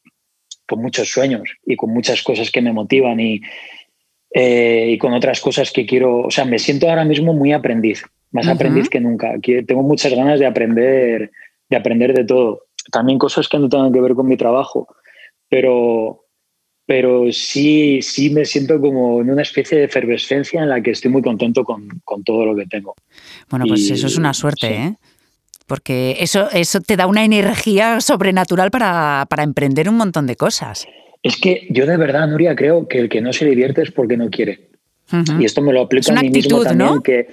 con 0.66 0.82
muchos 0.82 1.08
sueños 1.08 1.48
y 1.64 1.76
con 1.76 1.90
muchas 1.90 2.20
cosas 2.24 2.50
que 2.50 2.60
me 2.60 2.72
motivan 2.72 3.20
y, 3.20 3.40
eh, 4.34 4.88
y 4.91 4.98
con 4.98 5.12
otras 5.12 5.41
cosas 5.41 5.70
que 5.70 5.86
quiero. 5.86 6.22
O 6.22 6.31
sea, 6.32 6.44
me 6.44 6.58
siento 6.58 6.91
ahora 6.91 7.05
mismo 7.05 7.32
muy 7.32 7.52
aprendiz, 7.52 8.02
más 8.32 8.48
aprendiz 8.48 8.88
que 8.88 8.98
nunca. 8.98 9.36
Tengo 9.41 9.84
muchas 9.84 10.12
ganas 10.12 10.41
de 10.41 10.46
aprender, 10.46 11.31
de 11.70 11.76
aprender 11.76 12.12
de 12.12 12.24
todo. 12.24 12.64
También 12.91 13.20
cosas 13.20 13.48
que 13.48 13.58
no 13.60 13.69
tengan 13.69 13.93
que 13.93 14.00
ver 14.00 14.14
con 14.14 14.26
mi 14.26 14.36
trabajo, 14.36 14.88
pero 15.48 16.25
pero 16.86 17.32
sí, 17.32 18.00
sí 18.00 18.31
me 18.31 18.44
siento 18.44 18.81
como 18.81 19.20
en 19.20 19.31
una 19.31 19.43
especie 19.43 19.76
de 19.76 19.84
efervescencia 19.84 20.62
en 20.62 20.69
la 20.69 20.81
que 20.81 20.93
estoy 20.93 21.10
muy 21.10 21.20
contento 21.20 21.64
con, 21.64 22.00
todo 22.24 22.46
lo 22.46 22.55
que 22.55 22.66
tengo. 22.66 22.94
Bueno, 23.50 23.66
pues 23.66 23.90
eso 23.90 24.06
es 24.06 24.16
una 24.16 24.32
suerte, 24.32 24.74
¿eh? 24.74 24.94
Porque 25.66 26.16
eso, 26.20 26.48
eso 26.52 26.81
te 26.81 26.96
da 26.96 27.08
una 27.08 27.24
energía 27.24 28.00
sobrenatural 28.00 28.70
para, 28.70 29.26
emprender 29.38 29.88
un 29.88 29.96
montón 29.96 30.28
de 30.28 30.36
cosas. 30.36 30.86
Es 31.24 31.36
que 31.38 31.66
yo 31.70 31.86
de 31.86 31.96
verdad, 31.96 32.28
Nuria, 32.28 32.55
creo 32.55 32.86
que 32.86 33.00
el 33.00 33.08
que 33.08 33.20
no 33.20 33.32
se 33.32 33.46
divierte 33.46 33.82
es 33.82 33.90
porque 33.90 34.16
no 34.16 34.31
quiere. 34.31 34.70
Y 35.38 35.44
esto 35.44 35.62
me 35.62 35.72
lo 35.72 35.82
aplico 35.82 36.12
a 36.12 36.22
mí 36.22 36.31
mismo 36.31 36.62
también, 36.62 36.94
¿no? 36.94 37.02
que 37.02 37.26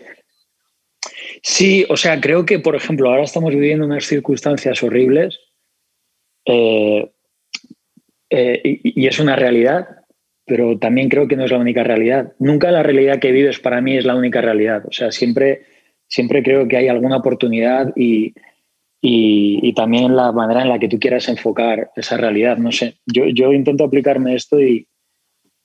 Sí, 1.41 1.85
o 1.89 1.97
sea, 1.97 2.21
creo 2.21 2.45
que, 2.45 2.59
por 2.59 2.75
ejemplo, 2.75 3.09
ahora 3.09 3.23
estamos 3.23 3.53
viviendo 3.53 3.85
unas 3.85 4.05
circunstancias 4.05 4.81
horribles. 4.81 5.39
Eh, 6.45 7.11
eh, 8.35 8.79
y, 8.83 9.05
es 9.05 9.19
una 9.19 9.35
realidad, 9.35 9.87
pero 10.43 10.79
también 10.79 11.07
creo 11.07 11.27
que 11.27 11.35
no 11.35 11.45
es 11.45 11.51
la 11.51 11.59
única 11.59 11.83
realidad. 11.83 12.33
Nunca 12.39 12.71
la 12.71 12.81
realidad 12.81 13.19
que 13.19 13.31
vives 13.31 13.59
para 13.59 13.79
mí 13.79 13.95
es 13.95 14.05
la 14.05 14.15
única 14.15 14.41
realidad. 14.41 14.83
O 14.87 14.91
sea, 14.91 15.11
siempre, 15.11 15.61
siempre 16.07 16.41
creo 16.41 16.67
que 16.67 16.77
hay 16.77 16.87
alguna 16.87 17.17
oportunidad 17.17 17.93
y, 17.95 18.33
y, 19.01 19.71
también 19.75 20.15
la 20.15 20.31
manera 20.31 20.63
en 20.63 20.69
la 20.69 20.79
que 20.79 20.89
tú 20.89 20.97
quieras 20.97 21.29
enfocar 21.29 21.91
esa 21.95 22.17
realidad. 22.17 22.57
No 22.57 22.71
sé, 22.71 22.95
yo, 23.05 23.25
yo 23.27 23.53
intento 23.53 23.83
aplicarme 23.83 24.33
esto 24.33 24.59
y, 24.59 24.87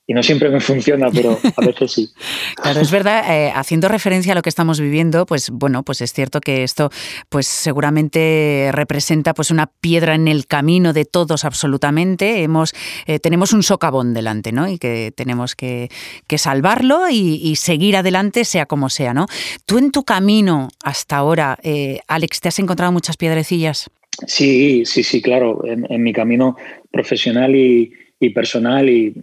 y 0.09 0.13
no 0.15 0.23
siempre 0.23 0.49
me 0.49 0.59
funciona, 0.59 1.11
pero 1.11 1.37
a 1.55 1.63
veces 1.63 1.91
sí. 1.91 2.09
Claro, 2.55 2.81
es 2.81 2.89
verdad, 2.89 3.23
eh, 3.29 3.51
haciendo 3.53 3.87
referencia 3.87 4.31
a 4.31 4.35
lo 4.35 4.41
que 4.41 4.49
estamos 4.49 4.79
viviendo, 4.79 5.27
pues 5.27 5.51
bueno, 5.51 5.83
pues 5.83 6.01
es 6.01 6.13
cierto 6.13 6.41
que 6.41 6.63
esto 6.63 6.89
pues 7.29 7.45
seguramente 7.45 8.71
representa 8.71 9.35
pues 9.35 9.51
una 9.51 9.67
piedra 9.67 10.15
en 10.15 10.27
el 10.27 10.47
camino 10.47 10.93
de 10.93 11.05
todos 11.05 11.45
absolutamente. 11.45 12.41
Hemos, 12.41 12.73
eh, 13.05 13.19
tenemos 13.19 13.53
un 13.53 13.61
socavón 13.61 14.15
delante, 14.15 14.51
¿no? 14.51 14.67
Y 14.67 14.79
que 14.79 15.13
tenemos 15.15 15.55
que, 15.55 15.89
salvarlo 16.37 17.07
y, 17.11 17.55
seguir 17.55 17.95
adelante 17.95 18.45
sea 18.45 18.65
como 18.65 18.89
sea, 18.89 19.13
¿no? 19.13 19.27
Tú 19.67 19.77
en 19.77 19.91
tu 19.91 20.05
camino 20.05 20.69
hasta 20.83 21.17
ahora, 21.17 21.59
eh, 21.61 21.99
Alex, 22.07 22.39
¿te 22.39 22.47
has 22.47 22.57
encontrado 22.57 22.91
muchas 22.91 23.15
piedrecillas? 23.15 23.91
Sí, 24.25 24.85
sí, 24.85 25.03
sí, 25.03 25.21
claro. 25.21 25.61
En, 25.67 26.01
mi 26.01 26.13
camino 26.13 26.57
profesional 26.91 27.55
y 27.55 27.93
personal 28.33 28.89
y 28.89 29.13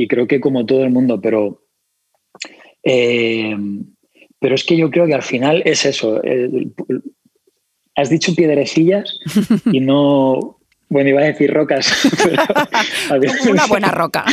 y 0.00 0.08
creo 0.08 0.26
que 0.26 0.40
como 0.40 0.64
todo 0.64 0.82
el 0.82 0.90
mundo, 0.90 1.20
pero, 1.20 1.66
eh, 2.82 3.54
pero 4.38 4.54
es 4.54 4.64
que 4.64 4.76
yo 4.76 4.90
creo 4.90 5.06
que 5.06 5.14
al 5.14 5.22
final 5.22 5.62
es 5.66 5.84
eso. 5.84 6.22
has 7.94 8.08
dicho 8.08 8.34
piedrecillas 8.34 9.18
y 9.70 9.80
no, 9.80 10.58
bueno, 10.88 11.10
iba 11.10 11.20
a 11.20 11.24
decir 11.24 11.52
rocas. 11.52 11.86
Una 13.50 13.66
buena 13.66 13.90
roca. 13.90 14.24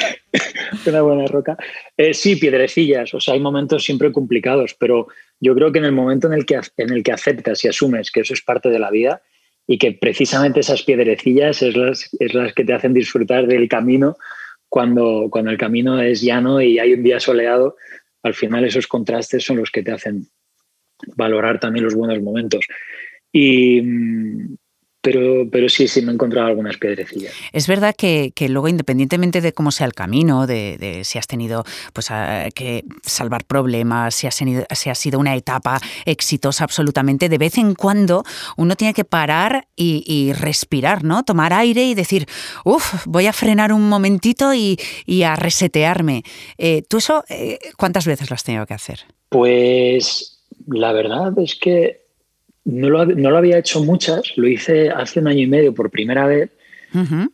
Una 0.86 1.02
buena 1.02 1.26
roca. 1.26 1.58
Eh, 1.96 2.14
sí, 2.14 2.36
piedrecillas. 2.36 3.12
O 3.12 3.20
sea, 3.20 3.34
hay 3.34 3.40
momentos 3.40 3.84
siempre 3.84 4.10
complicados, 4.12 4.74
pero 4.78 5.08
yo 5.40 5.54
creo 5.54 5.72
que 5.72 5.78
en 5.78 5.84
el 5.84 5.92
momento 5.92 6.26
en 6.26 6.32
el 6.32 6.46
que, 6.46 6.58
en 6.78 6.90
el 6.90 7.02
que 7.02 7.12
aceptas 7.12 7.62
y 7.64 7.68
asumes 7.68 8.10
que 8.10 8.20
eso 8.20 8.32
es 8.32 8.40
parte 8.40 8.70
de 8.70 8.78
la 8.78 8.90
vida 8.90 9.20
y 9.66 9.76
que 9.76 9.92
precisamente 9.92 10.60
esas 10.60 10.82
piedrecillas 10.84 11.60
es 11.60 11.76
las, 11.76 12.08
es 12.18 12.32
las 12.32 12.54
que 12.54 12.64
te 12.64 12.72
hacen 12.72 12.94
disfrutar 12.94 13.46
del 13.46 13.68
camino 13.68 14.16
cuando, 14.68 15.28
cuando 15.30 15.50
el 15.50 15.58
camino 15.58 16.00
es 16.00 16.22
llano 16.22 16.60
y 16.60 16.78
hay 16.78 16.92
un 16.92 17.02
día 17.02 17.20
soleado, 17.20 17.76
al 18.22 18.34
final 18.34 18.64
esos 18.64 18.86
contrastes 18.86 19.44
son 19.44 19.58
los 19.58 19.70
que 19.70 19.82
te 19.82 19.92
hacen 19.92 20.28
valorar 21.16 21.60
también 21.60 21.84
los 21.84 21.94
buenos 21.94 22.20
momentos. 22.22 22.66
Y, 23.32 23.80
mm, 23.82 24.56
pero, 25.06 25.48
pero 25.52 25.68
sí, 25.68 25.86
sí 25.86 26.02
me 26.02 26.10
he 26.10 26.14
encontrado 26.14 26.48
algunas 26.48 26.78
piedrecillas. 26.78 27.32
Es 27.52 27.68
verdad 27.68 27.94
que, 27.94 28.32
luego, 28.48 28.66
independientemente 28.66 29.40
de 29.40 29.52
cómo 29.52 29.70
sea 29.70 29.86
el 29.86 29.94
camino, 29.94 30.48
de, 30.48 31.02
si 31.04 31.16
has 31.16 31.28
tenido 31.28 31.62
pues, 31.92 32.08
que 32.56 32.82
salvar 33.02 33.44
problemas, 33.44 34.16
si, 34.16 34.26
has 34.26 34.36
tenido, 34.36 34.64
si 34.68 34.90
ha 34.90 34.96
sido 34.96 35.20
una 35.20 35.36
etapa 35.36 35.78
exitosa 36.06 36.64
absolutamente, 36.64 37.28
de 37.28 37.38
vez 37.38 37.56
en 37.56 37.76
cuando 37.76 38.24
uno 38.56 38.74
tiene 38.74 38.94
que 38.94 39.04
parar 39.04 39.68
y, 39.76 40.32
respirar, 40.32 41.04
¿no? 41.04 41.22
Tomar 41.22 41.52
aire 41.52 41.84
y 41.84 41.94
decir, 41.94 42.26
uff, 42.64 43.06
voy 43.06 43.28
a 43.28 43.32
frenar 43.32 43.72
un 43.72 43.88
momentito 43.88 44.54
y, 44.54 44.76
a 45.22 45.36
resetearme. 45.36 46.24
Eh, 46.58 46.82
¿Tú 46.88 46.96
eso 46.96 47.22
eh, 47.28 47.60
cuántas 47.76 48.06
veces 48.06 48.28
lo 48.28 48.34
has 48.34 48.42
tenido 48.42 48.66
que 48.66 48.74
hacer? 48.74 49.04
Pues 49.28 50.42
la 50.66 50.90
verdad 50.90 51.32
es 51.38 51.54
que 51.54 52.05
no 52.66 52.90
lo, 52.90 53.36
había 53.36 53.58
hecho 53.58 53.82
muchas, 53.82 54.36
lo 54.36 54.48
hice 54.48 54.90
hace 54.90 55.20
un 55.20 55.28
año 55.28 55.42
y 55.42 55.46
medio 55.46 55.72
por 55.72 55.90
primera 55.90 56.26
vez, 56.26 56.50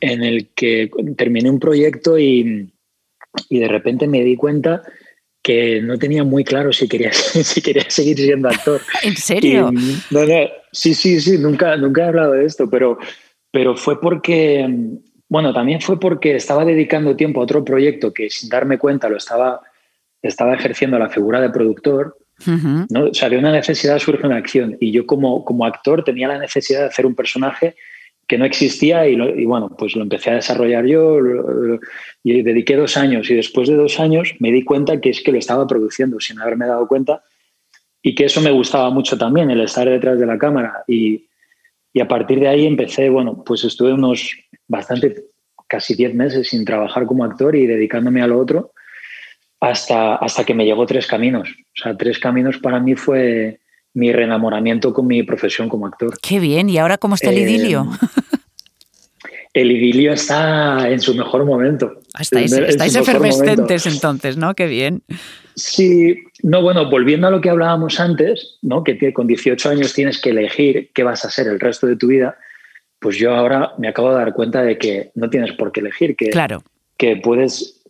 en 0.00 0.24
el 0.24 0.48
que 0.54 0.90
terminé 1.16 1.48
un 1.48 1.58
proyecto 1.58 2.18
y, 2.18 2.70
de 3.48 3.68
repente 3.68 4.06
me 4.06 4.22
di 4.22 4.36
cuenta 4.36 4.82
que 5.42 5.80
no 5.80 5.98
tenía 5.98 6.22
muy 6.22 6.44
claro 6.44 6.72
si 6.72 6.86
quería, 6.86 7.12
si 7.14 7.62
quería 7.62 7.88
seguir 7.88 8.18
siendo 8.18 8.48
actor. 8.48 8.82
¿En 9.02 9.16
serio? 9.16 9.72
sí, 10.70 10.94
sí, 10.94 11.18
sí, 11.20 11.38
nunca, 11.38 11.76
nunca 11.76 12.02
he 12.02 12.08
hablado 12.08 12.32
de 12.32 12.44
esto, 12.44 12.68
pero, 12.68 12.98
pero 13.50 13.74
fue 13.74 14.00
porque, 14.00 14.68
bueno, 15.28 15.54
también 15.54 15.80
fue 15.80 15.98
porque 15.98 16.36
estaba 16.36 16.64
dedicando 16.66 17.16
tiempo 17.16 17.40
a 17.40 17.44
otro 17.44 17.64
proyecto 17.64 18.12
que 18.12 18.28
sin 18.28 18.50
darme 18.50 18.76
cuenta 18.76 19.08
lo 19.08 19.16
estaba, 19.16 19.62
estaba 20.20 20.54
ejerciendo 20.54 20.98
la 20.98 21.08
figura 21.08 21.40
de 21.40 21.50
productor 21.50 22.18
¿no? 22.46 23.04
O 23.10 23.14
sea, 23.14 23.28
de 23.28 23.38
una 23.38 23.52
necesidad 23.52 23.98
surge 23.98 24.26
una 24.26 24.36
acción. 24.36 24.76
Y 24.80 24.92
yo 24.92 25.06
como, 25.06 25.44
como 25.44 25.64
actor 25.64 26.04
tenía 26.04 26.28
la 26.28 26.38
necesidad 26.38 26.80
de 26.80 26.86
hacer 26.86 27.06
un 27.06 27.14
personaje 27.14 27.74
que 28.26 28.38
no 28.38 28.44
existía 28.44 29.06
y, 29.08 29.44
bueno, 29.44 29.74
pues 29.76 29.94
lo 29.94 30.02
empecé 30.02 30.30
a 30.30 30.36
desarrollar 30.36 30.86
yo 30.86 31.18
y 32.22 32.42
dediqué 32.42 32.76
dos 32.76 32.96
años. 32.96 33.30
Y 33.30 33.34
después 33.34 33.68
de 33.68 33.74
dos 33.74 34.00
años 34.00 34.34
me 34.38 34.50
di 34.52 34.64
cuenta 34.64 35.00
que 35.00 35.10
es 35.10 35.22
que 35.22 35.32
lo 35.32 35.38
estaba 35.38 35.66
produciendo 35.66 36.18
sin 36.20 36.40
haberme 36.40 36.66
dado 36.66 36.86
cuenta 36.88 37.22
y 38.00 38.14
que 38.14 38.24
eso 38.24 38.40
me 38.40 38.50
gustaba 38.50 38.90
mucho 38.90 39.18
también, 39.18 39.50
el 39.50 39.60
estar 39.60 39.88
detrás 39.88 40.18
de 40.18 40.26
la 40.26 40.38
cámara. 40.38 40.84
Y, 40.88 41.26
y 41.92 42.00
a 42.00 42.08
partir 42.08 42.40
de 42.40 42.48
ahí 42.48 42.66
empecé, 42.66 43.10
bueno, 43.10 43.42
pues 43.44 43.64
estuve 43.64 43.92
unos 43.92 44.34
bastante, 44.66 45.26
casi 45.68 45.94
diez 45.94 46.14
meses 46.14 46.48
sin 46.48 46.64
trabajar 46.64 47.06
como 47.06 47.24
actor 47.24 47.54
y 47.54 47.66
dedicándome 47.66 48.22
a 48.22 48.26
lo 48.26 48.38
otro 48.38 48.72
hasta, 49.62 50.16
hasta 50.16 50.44
que 50.44 50.54
me 50.54 50.64
llegó 50.64 50.86
Tres 50.86 51.06
Caminos. 51.06 51.48
O 51.48 51.82
sea, 51.82 51.96
Tres 51.96 52.18
Caminos 52.18 52.58
para 52.58 52.80
mí 52.80 52.96
fue 52.96 53.60
mi 53.94 54.12
reenamoramiento 54.12 54.92
con 54.92 55.06
mi 55.06 55.22
profesión 55.22 55.68
como 55.68 55.86
actor. 55.86 56.18
Qué 56.20 56.40
bien, 56.40 56.68
¿y 56.68 56.78
ahora 56.78 56.98
cómo 56.98 57.14
está 57.14 57.30
el 57.30 57.38
idilio? 57.38 57.88
Eh, 57.92 59.28
el 59.54 59.70
idilio 59.70 60.14
está 60.14 60.90
en 60.90 61.00
su 61.00 61.14
mejor 61.14 61.44
momento. 61.44 62.00
Estáis, 62.18 62.52
estáis 62.52 62.96
efervescentes 62.96 63.86
entonces, 63.86 64.36
¿no? 64.36 64.54
Qué 64.54 64.66
bien. 64.66 65.02
Sí, 65.54 66.16
no, 66.42 66.60
bueno, 66.60 66.90
volviendo 66.90 67.28
a 67.28 67.30
lo 67.30 67.40
que 67.40 67.50
hablábamos 67.50 68.00
antes, 68.00 68.58
¿no? 68.62 68.82
Que 68.82 69.12
con 69.12 69.28
18 69.28 69.68
años 69.68 69.92
tienes 69.92 70.20
que 70.20 70.30
elegir 70.30 70.90
qué 70.92 71.04
vas 71.04 71.24
a 71.24 71.30
ser 71.30 71.46
el 71.46 71.60
resto 71.60 71.86
de 71.86 71.94
tu 71.94 72.08
vida, 72.08 72.36
pues 72.98 73.16
yo 73.16 73.32
ahora 73.32 73.74
me 73.78 73.86
acabo 73.86 74.10
de 74.10 74.16
dar 74.16 74.32
cuenta 74.32 74.62
de 74.62 74.76
que 74.76 75.12
no 75.14 75.30
tienes 75.30 75.52
por 75.52 75.70
qué 75.70 75.80
elegir, 75.80 76.16
que, 76.16 76.30
claro. 76.30 76.64
que 76.96 77.16
puedes 77.16 77.81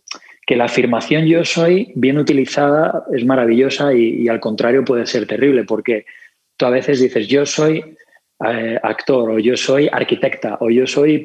que 0.45 0.55
la 0.55 0.65
afirmación 0.65 1.25
yo 1.25 1.45
soy, 1.45 1.91
bien 1.95 2.17
utilizada, 2.17 3.03
es 3.13 3.25
maravillosa 3.25 3.93
y, 3.93 4.27
al 4.27 4.39
contrario 4.39 4.83
puede 4.83 5.05
ser 5.05 5.25
terrible, 5.25 5.63
porque 5.63 6.05
tú 6.57 6.65
a 6.65 6.69
veces 6.69 6.99
dices 6.99 7.27
yo 7.27 7.45
soy 7.45 7.95
eh, 8.45 8.79
actor 8.83 9.31
o 9.31 9.39
yo 9.39 9.55
soy 9.55 9.89
arquitecta 9.91 10.57
o 10.59 10.69
yo 10.69 10.85
soy 10.85 11.19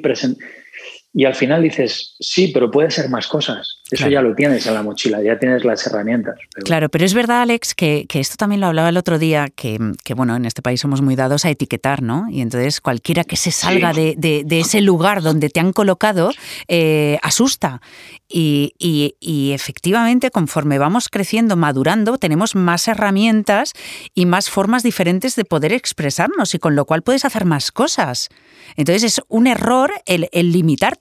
y 1.14 1.24
al 1.24 1.34
final 1.34 1.62
dices, 1.62 2.16
sí, 2.20 2.50
pero 2.52 2.70
puede 2.70 2.90
ser 2.90 3.08
más 3.08 3.26
cosas. 3.28 3.80
Eso 3.90 4.08
ya 4.08 4.20
lo 4.20 4.34
tienes 4.34 4.66
en 4.66 4.74
la 4.74 4.82
mochila, 4.82 5.22
ya 5.22 5.38
tienes 5.38 5.64
las 5.64 5.86
herramientas. 5.86 6.38
Claro, 6.64 6.90
pero 6.90 7.04
es 7.06 7.14
verdad, 7.14 7.40
Alex, 7.40 7.74
que, 7.74 8.06
esto 8.12 8.36
también 8.36 8.60
lo 8.60 8.66
hablaba 8.66 8.90
el 8.90 8.96
otro 8.98 9.18
día, 9.18 9.48
que, 9.48 9.78
bueno, 10.14 10.36
en 10.36 10.44
este 10.44 10.60
país 10.60 10.80
somos 10.80 11.00
muy 11.00 11.16
dados 11.16 11.46
a 11.46 11.50
etiquetar, 11.50 12.02
¿no? 12.02 12.26
Y 12.30 12.42
entonces 12.42 12.82
cualquiera 12.82 13.24
que 13.24 13.36
se 13.36 13.50
salga 13.50 13.94
de, 13.94 14.44
ese 14.50 14.82
lugar 14.82 15.22
donde 15.22 15.48
te 15.48 15.60
han 15.60 15.72
colocado 15.72 16.30
eh, 16.68 17.18
asusta. 17.22 17.80
Y, 18.28 18.74
y, 18.78 19.52
efectivamente, 19.52 20.30
conforme 20.30 20.78
vamos 20.78 21.08
creciendo, 21.08 21.56
madurando, 21.56 22.18
tenemos 22.18 22.54
más 22.54 22.86
herramientas 22.86 23.72
y 24.14 24.26
más 24.26 24.50
formas 24.50 24.82
diferentes 24.82 25.34
de 25.36 25.46
poder 25.46 25.72
expresarnos 25.72 26.54
y 26.54 26.58
con 26.58 26.76
lo 26.76 26.84
cual 26.84 27.00
puedes 27.00 27.24
hacer 27.24 27.46
más 27.46 27.72
cosas. 27.72 28.28
Entonces 28.76 29.04
es 29.04 29.22
un 29.28 29.46
error 29.46 29.92
el, 30.06 30.52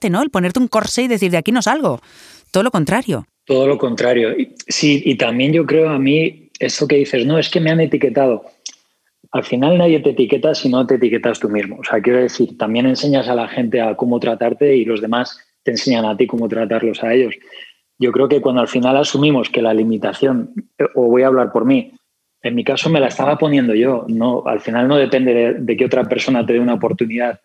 ¿no? 0.08 0.22
El 0.22 0.30
ponerte 0.30 0.60
un 0.60 0.68
corsé 0.68 1.02
y 1.02 1.08
decir 1.08 1.30
de 1.30 1.38
aquí 1.38 1.52
no 1.52 1.62
salgo. 1.62 2.00
Todo 2.50 2.62
lo 2.62 2.70
contrario. 2.70 3.26
Todo 3.44 3.66
lo 3.66 3.78
contrario. 3.78 4.34
Sí, 4.66 5.02
y 5.04 5.16
también 5.16 5.52
yo 5.52 5.66
creo 5.66 5.90
a 5.90 5.98
mí, 5.98 6.50
eso 6.58 6.86
que 6.86 6.96
dices, 6.96 7.26
no, 7.26 7.38
es 7.38 7.48
que 7.48 7.60
me 7.60 7.70
han 7.70 7.80
etiquetado. 7.80 8.44
Al 9.32 9.44
final 9.44 9.76
nadie 9.76 10.00
te 10.00 10.10
etiqueta 10.10 10.54
si 10.54 10.68
no 10.68 10.86
te 10.86 10.94
etiquetas 10.94 11.40
tú 11.40 11.48
mismo. 11.48 11.78
O 11.80 11.84
sea, 11.84 12.00
quiero 12.00 12.20
decir, 12.20 12.56
también 12.56 12.86
enseñas 12.86 13.28
a 13.28 13.34
la 13.34 13.48
gente 13.48 13.80
a 13.80 13.96
cómo 13.96 14.20
tratarte 14.20 14.76
y 14.76 14.84
los 14.84 15.00
demás 15.00 15.38
te 15.62 15.72
enseñan 15.72 16.04
a 16.04 16.16
ti 16.16 16.26
cómo 16.26 16.48
tratarlos 16.48 17.02
a 17.02 17.12
ellos. 17.12 17.34
Yo 17.98 18.12
creo 18.12 18.28
que 18.28 18.40
cuando 18.40 18.60
al 18.60 18.68
final 18.68 18.96
asumimos 18.96 19.50
que 19.50 19.60
la 19.60 19.74
limitación, 19.74 20.52
o 20.94 21.04
voy 21.04 21.22
a 21.22 21.26
hablar 21.26 21.50
por 21.50 21.64
mí, 21.64 21.92
en 22.42 22.54
mi 22.54 22.64
caso 22.64 22.88
me 22.88 23.00
la 23.00 23.08
estaba 23.08 23.36
poniendo 23.36 23.74
yo, 23.74 24.04
no, 24.08 24.44
al 24.46 24.60
final 24.60 24.86
no 24.86 24.96
depende 24.96 25.34
de, 25.34 25.54
de 25.54 25.76
que 25.76 25.86
otra 25.86 26.04
persona 26.04 26.46
te 26.46 26.52
dé 26.52 26.60
una 26.60 26.74
oportunidad 26.74 27.40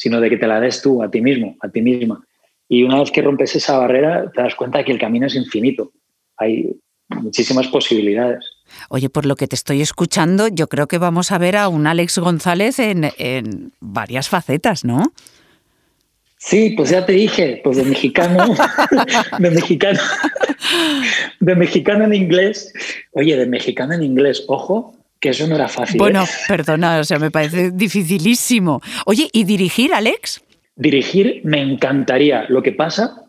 sino 0.00 0.18
de 0.18 0.30
que 0.30 0.38
te 0.38 0.46
la 0.46 0.60
des 0.60 0.80
tú 0.80 1.02
a 1.02 1.10
ti 1.10 1.20
mismo, 1.20 1.56
a 1.60 1.68
ti 1.68 1.82
misma. 1.82 2.24
Y 2.66 2.84
una 2.84 3.00
vez 3.00 3.10
que 3.10 3.20
rompes 3.20 3.54
esa 3.54 3.76
barrera, 3.76 4.32
te 4.34 4.40
das 4.40 4.54
cuenta 4.54 4.82
que 4.82 4.92
el 4.92 4.98
camino 4.98 5.26
es 5.26 5.34
infinito. 5.34 5.92
Hay 6.38 6.74
muchísimas 7.10 7.68
posibilidades. 7.68 8.42
Oye, 8.88 9.10
por 9.10 9.26
lo 9.26 9.36
que 9.36 9.46
te 9.46 9.56
estoy 9.56 9.82
escuchando, 9.82 10.48
yo 10.48 10.68
creo 10.68 10.88
que 10.88 10.96
vamos 10.96 11.32
a 11.32 11.38
ver 11.38 11.54
a 11.54 11.68
un 11.68 11.86
Alex 11.86 12.16
González 12.16 12.78
en, 12.78 13.72
varias 13.78 14.30
facetas, 14.30 14.86
¿no? 14.86 15.12
Sí, 16.38 16.70
pues 16.74 16.88
ya 16.88 17.04
te 17.04 17.12
dije, 17.12 17.60
pues 17.62 17.76
de 17.76 17.84
mexicano, 17.84 18.54
de 19.38 19.50
mexicano, 19.50 20.00
de 21.40 21.54
mexicano 21.56 22.04
en 22.06 22.14
inglés. 22.14 22.72
Oye, 23.12 23.36
de 23.36 23.44
mexicano 23.44 23.92
en 23.92 24.02
inglés, 24.02 24.44
ojo, 24.48 24.94
que 25.20 25.30
eso 25.30 25.46
no 25.46 25.56
era 25.56 25.68
fácil. 25.68 25.98
Bueno, 25.98 26.24
¿eh? 26.24 26.28
perdona, 26.48 27.00
o 27.00 27.04
sea, 27.04 27.18
me 27.18 27.30
parece 27.30 27.70
dificilísimo. 27.70 28.80
Oye, 29.06 29.28
¿y 29.32 29.44
dirigir, 29.44 29.92
Alex? 29.92 30.42
Dirigir 30.76 31.42
me 31.44 31.60
encantaría. 31.60 32.46
Lo 32.48 32.62
que 32.62 32.72
pasa 32.72 33.26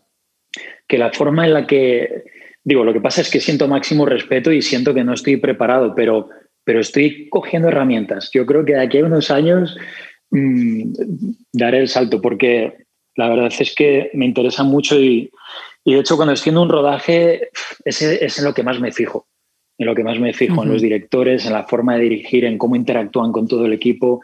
que 0.88 0.98
la 0.98 1.12
forma 1.12 1.46
en 1.46 1.54
la 1.54 1.66
que 1.66 2.24
digo, 2.64 2.84
lo 2.84 2.92
que 2.92 3.00
pasa 3.00 3.20
es 3.20 3.30
que 3.30 3.40
siento 3.40 3.68
máximo 3.68 4.06
respeto 4.06 4.52
y 4.52 4.62
siento 4.62 4.94
que 4.94 5.04
no 5.04 5.14
estoy 5.14 5.36
preparado, 5.36 5.94
pero, 5.94 6.28
pero 6.64 6.80
estoy 6.80 7.28
cogiendo 7.28 7.68
herramientas. 7.68 8.30
Yo 8.32 8.46
creo 8.46 8.64
que 8.64 8.74
de 8.74 8.82
aquí 8.82 8.98
a 8.98 9.04
unos 9.04 9.30
años 9.30 9.76
mm, 10.30 10.92
daré 11.52 11.78
el 11.78 11.88
salto 11.88 12.20
porque 12.20 12.84
la 13.16 13.28
verdad 13.28 13.52
es 13.58 13.74
que 13.74 14.10
me 14.14 14.24
interesa 14.24 14.62
mucho 14.62 14.98
y, 14.98 15.30
Y 15.84 15.94
de 15.94 16.00
hecho, 16.00 16.16
cuando 16.16 16.32
estoy 16.32 16.50
en 16.50 16.58
un 16.58 16.68
rodaje, 16.68 17.50
ese 17.84 18.24
es 18.24 18.38
en 18.38 18.44
lo 18.44 18.54
que 18.54 18.62
más 18.62 18.80
me 18.80 18.92
fijo. 18.92 19.26
En 19.82 19.86
lo 19.86 19.96
que 19.96 20.04
más 20.04 20.20
me 20.20 20.32
fijo, 20.32 20.62
en 20.62 20.68
los 20.68 20.80
directores, 20.80 21.44
en 21.44 21.54
la 21.54 21.64
forma 21.64 21.96
de 21.96 22.04
dirigir, 22.04 22.44
en 22.44 22.56
cómo 22.56 22.76
interactúan 22.76 23.32
con 23.32 23.48
todo 23.48 23.66
el 23.66 23.72
equipo. 23.72 24.20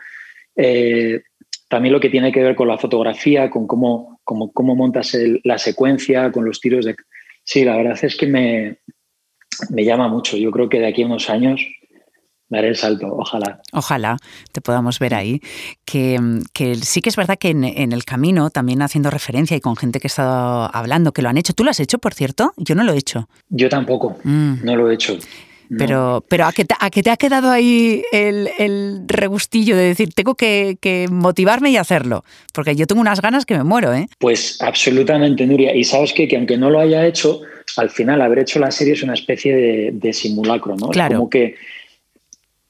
Eh, 0.54 1.22
también 1.68 1.92
lo 1.92 1.98
que 1.98 2.10
tiene 2.10 2.30
que 2.30 2.44
ver 2.44 2.54
con 2.54 2.68
la 2.68 2.78
fotografía, 2.78 3.50
con 3.50 3.66
cómo, 3.66 4.20
cómo, 4.22 4.52
cómo 4.52 4.76
montas 4.76 5.18
la 5.42 5.58
secuencia, 5.58 6.30
con 6.30 6.44
los 6.44 6.60
tiros 6.60 6.84
de... 6.84 6.94
Sí, 7.42 7.64
la 7.64 7.76
verdad 7.76 7.98
es 8.00 8.14
que 8.14 8.28
me, 8.28 8.78
me 9.70 9.84
llama 9.84 10.06
mucho. 10.06 10.36
Yo 10.36 10.52
creo 10.52 10.68
que 10.68 10.78
de 10.78 10.86
aquí 10.86 11.02
a 11.02 11.06
unos 11.06 11.28
años 11.28 11.60
daré 12.48 12.68
el 12.68 12.76
salto, 12.76 13.08
ojalá. 13.16 13.60
Ojalá 13.72 14.16
te 14.52 14.60
podamos 14.60 15.00
ver 15.00 15.14
ahí. 15.14 15.40
Que, 15.84 16.20
sí 16.82 17.02
que 17.02 17.08
es 17.08 17.16
verdad 17.16 17.36
que 17.36 17.48
en, 17.48 17.64
el 17.64 18.04
camino, 18.04 18.50
también 18.50 18.80
haciendo 18.82 19.10
referencia 19.10 19.56
y 19.56 19.60
con 19.60 19.74
gente 19.74 19.98
que 19.98 20.06
ha 20.06 20.14
estado 20.14 20.70
hablando, 20.72 21.10
que 21.10 21.22
lo 21.22 21.28
han 21.28 21.36
hecho. 21.36 21.52
¿Tú 21.52 21.64
lo 21.64 21.70
has 21.70 21.80
hecho, 21.80 21.98
por 21.98 22.14
cierto? 22.14 22.52
Yo 22.56 22.76
no 22.76 22.84
lo 22.84 22.92
he 22.92 22.98
hecho. 22.98 23.28
Yo 23.48 23.68
tampoco, 23.68 24.18
mm. 24.22 24.64
no 24.64 24.76
lo 24.76 24.88
he 24.88 24.94
hecho. 24.94 25.18
Pero, 25.76 26.24
pero 26.28 26.46
¿a, 26.46 26.52
qué 26.52 26.64
te, 26.64 26.74
¿a 26.78 26.90
te 26.90 27.10
ha 27.10 27.16
quedado 27.16 27.50
ahí 27.50 28.02
el, 28.12 28.48
el 28.58 29.02
regustillo 29.06 29.76
de 29.76 29.84
decir, 29.84 30.10
tengo 30.14 30.34
que, 30.34 31.06
motivarme 31.10 31.70
y 31.70 31.76
hacerlo? 31.76 32.24
Porque 32.54 32.74
yo 32.74 32.86
tengo 32.86 33.00
unas 33.00 33.20
ganas 33.20 33.44
que 33.44 33.56
me 33.56 33.64
muero, 33.64 33.92
¿eh? 33.94 34.06
Pues 34.18 34.58
absolutamente, 34.62 35.46
Nuria. 35.46 35.74
Y 35.74 35.84
sabes 35.84 36.12
qué? 36.12 36.26
que 36.26 36.36
aunque 36.36 36.56
no 36.56 36.70
lo 36.70 36.80
haya 36.80 37.06
hecho, 37.06 37.42
al 37.76 37.90
final 37.90 38.22
haber 38.22 38.40
hecho 38.40 38.58
la 38.58 38.70
serie 38.70 38.94
es 38.94 39.02
una 39.02 39.14
especie 39.14 39.92
de, 39.92 40.12
simulacro, 40.12 40.76
¿no? 40.76 40.88
Claro. 40.88 41.16
como 41.16 41.30
que, 41.30 41.56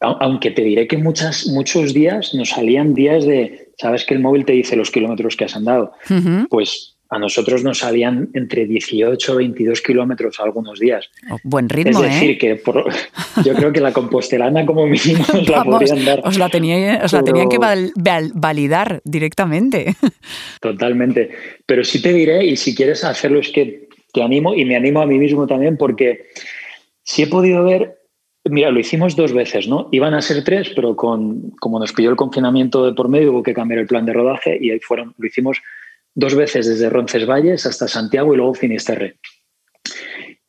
aunque 0.01 0.51
te 0.51 0.63
diré 0.63 0.87
que 0.87 0.97
muchas, 0.97 1.47
muchos 1.47 1.95
días 1.95 2.35
nos 2.35 2.51
salían 2.51 2.95
días 2.95 3.25
de, 3.25 3.71
sabes 3.79 4.05
que 4.05 4.15
el 4.15 4.21
móvil 4.21 4.45
te 4.45 4.53
dice 4.53 4.77
los 4.77 4.91
kilómetros 4.91 5.37
que 5.37 5.45
has 5.45 5.57
andado, 5.57 5.93
pues 6.51 6.98
a 7.11 7.19
nosotros 7.19 7.65
nos 7.65 7.79
salían 7.79 8.29
entre 8.35 8.67
18 8.67 9.33
o 9.33 9.37
22 9.37 9.81
kilómetros 9.81 10.39
algunos 10.41 10.79
días. 10.79 11.11
Oh, 11.31 11.39
buen 11.43 11.69
ritmo, 11.69 12.05
Es 12.05 12.11
decir, 12.11 12.31
¿eh? 12.33 12.39
que 12.39 12.61
yo 13.45 13.55
creo 13.55 13.73
que 13.73 13.81
la 13.81 13.93
compostelana 13.93 14.67
como 14.67 14.87
mínimo 14.87 15.25
os 15.33 15.49
la 15.49 15.65
podrían 15.65 16.05
dar. 16.05 16.21
Os 16.25 16.39
la, 16.39 16.49
tenía, 16.51 17.01
os 17.03 17.13
la 17.13 17.23
tenían 17.23 17.49
que 17.49 17.59
validar 17.59 19.01
directamente. 19.05 19.95
Totalmente. 20.61 21.31
Pero 21.65 21.83
sí 21.83 22.03
te 22.03 22.13
diré, 22.13 22.45
y 22.45 22.57
si 22.57 22.75
quieres 22.75 23.03
hacerlo, 23.05 23.41
es 23.41 23.49
que 23.51 23.89
te 24.13 24.23
animo 24.23 24.55
y 24.55 24.65
me 24.65 24.77
animo 24.77 25.01
a 25.01 25.07
mí 25.07 25.19
mismo 25.19 25.47
también, 25.47 25.77
porque 25.79 26.27
si 27.03 27.23
he 27.23 27.27
podido 27.27 27.65
ver 27.65 27.99
Mira, 28.51 28.71
lo 28.71 28.81
hicimos 28.81 29.15
dos 29.15 29.35
veces, 29.35 29.69
¿no? 29.69 29.89
Iban 29.93 30.15
a 30.15 30.23
ser 30.23 30.43
tres, 30.43 30.71
pero 30.75 30.97
con, 30.97 31.51
como 31.61 31.79
nos 31.79 31.93
pilló 31.93 32.09
el 32.09 32.17
confinamiento 32.17 32.87
de 32.87 32.95
por 32.95 33.09
medio, 33.09 33.33
hubo 33.33 33.43
que 33.43 33.53
cambiar 33.53 33.81
el 33.81 33.87
plan 33.87 34.07
de 34.07 34.15
rodaje 34.15 34.57
y 34.59 34.71
ahí 34.71 34.81
fueron, 34.81 35.15
lo 35.19 35.27
hicimos 35.27 35.61
dos 36.19 36.35
veces 36.35 36.67
desde 36.67 36.91
Roncesvalles 36.91 37.65
hasta 37.65 37.87
Santiago 37.87 38.35
y 38.35 38.37
luego 38.39 38.53
Finisterre. 38.53 39.21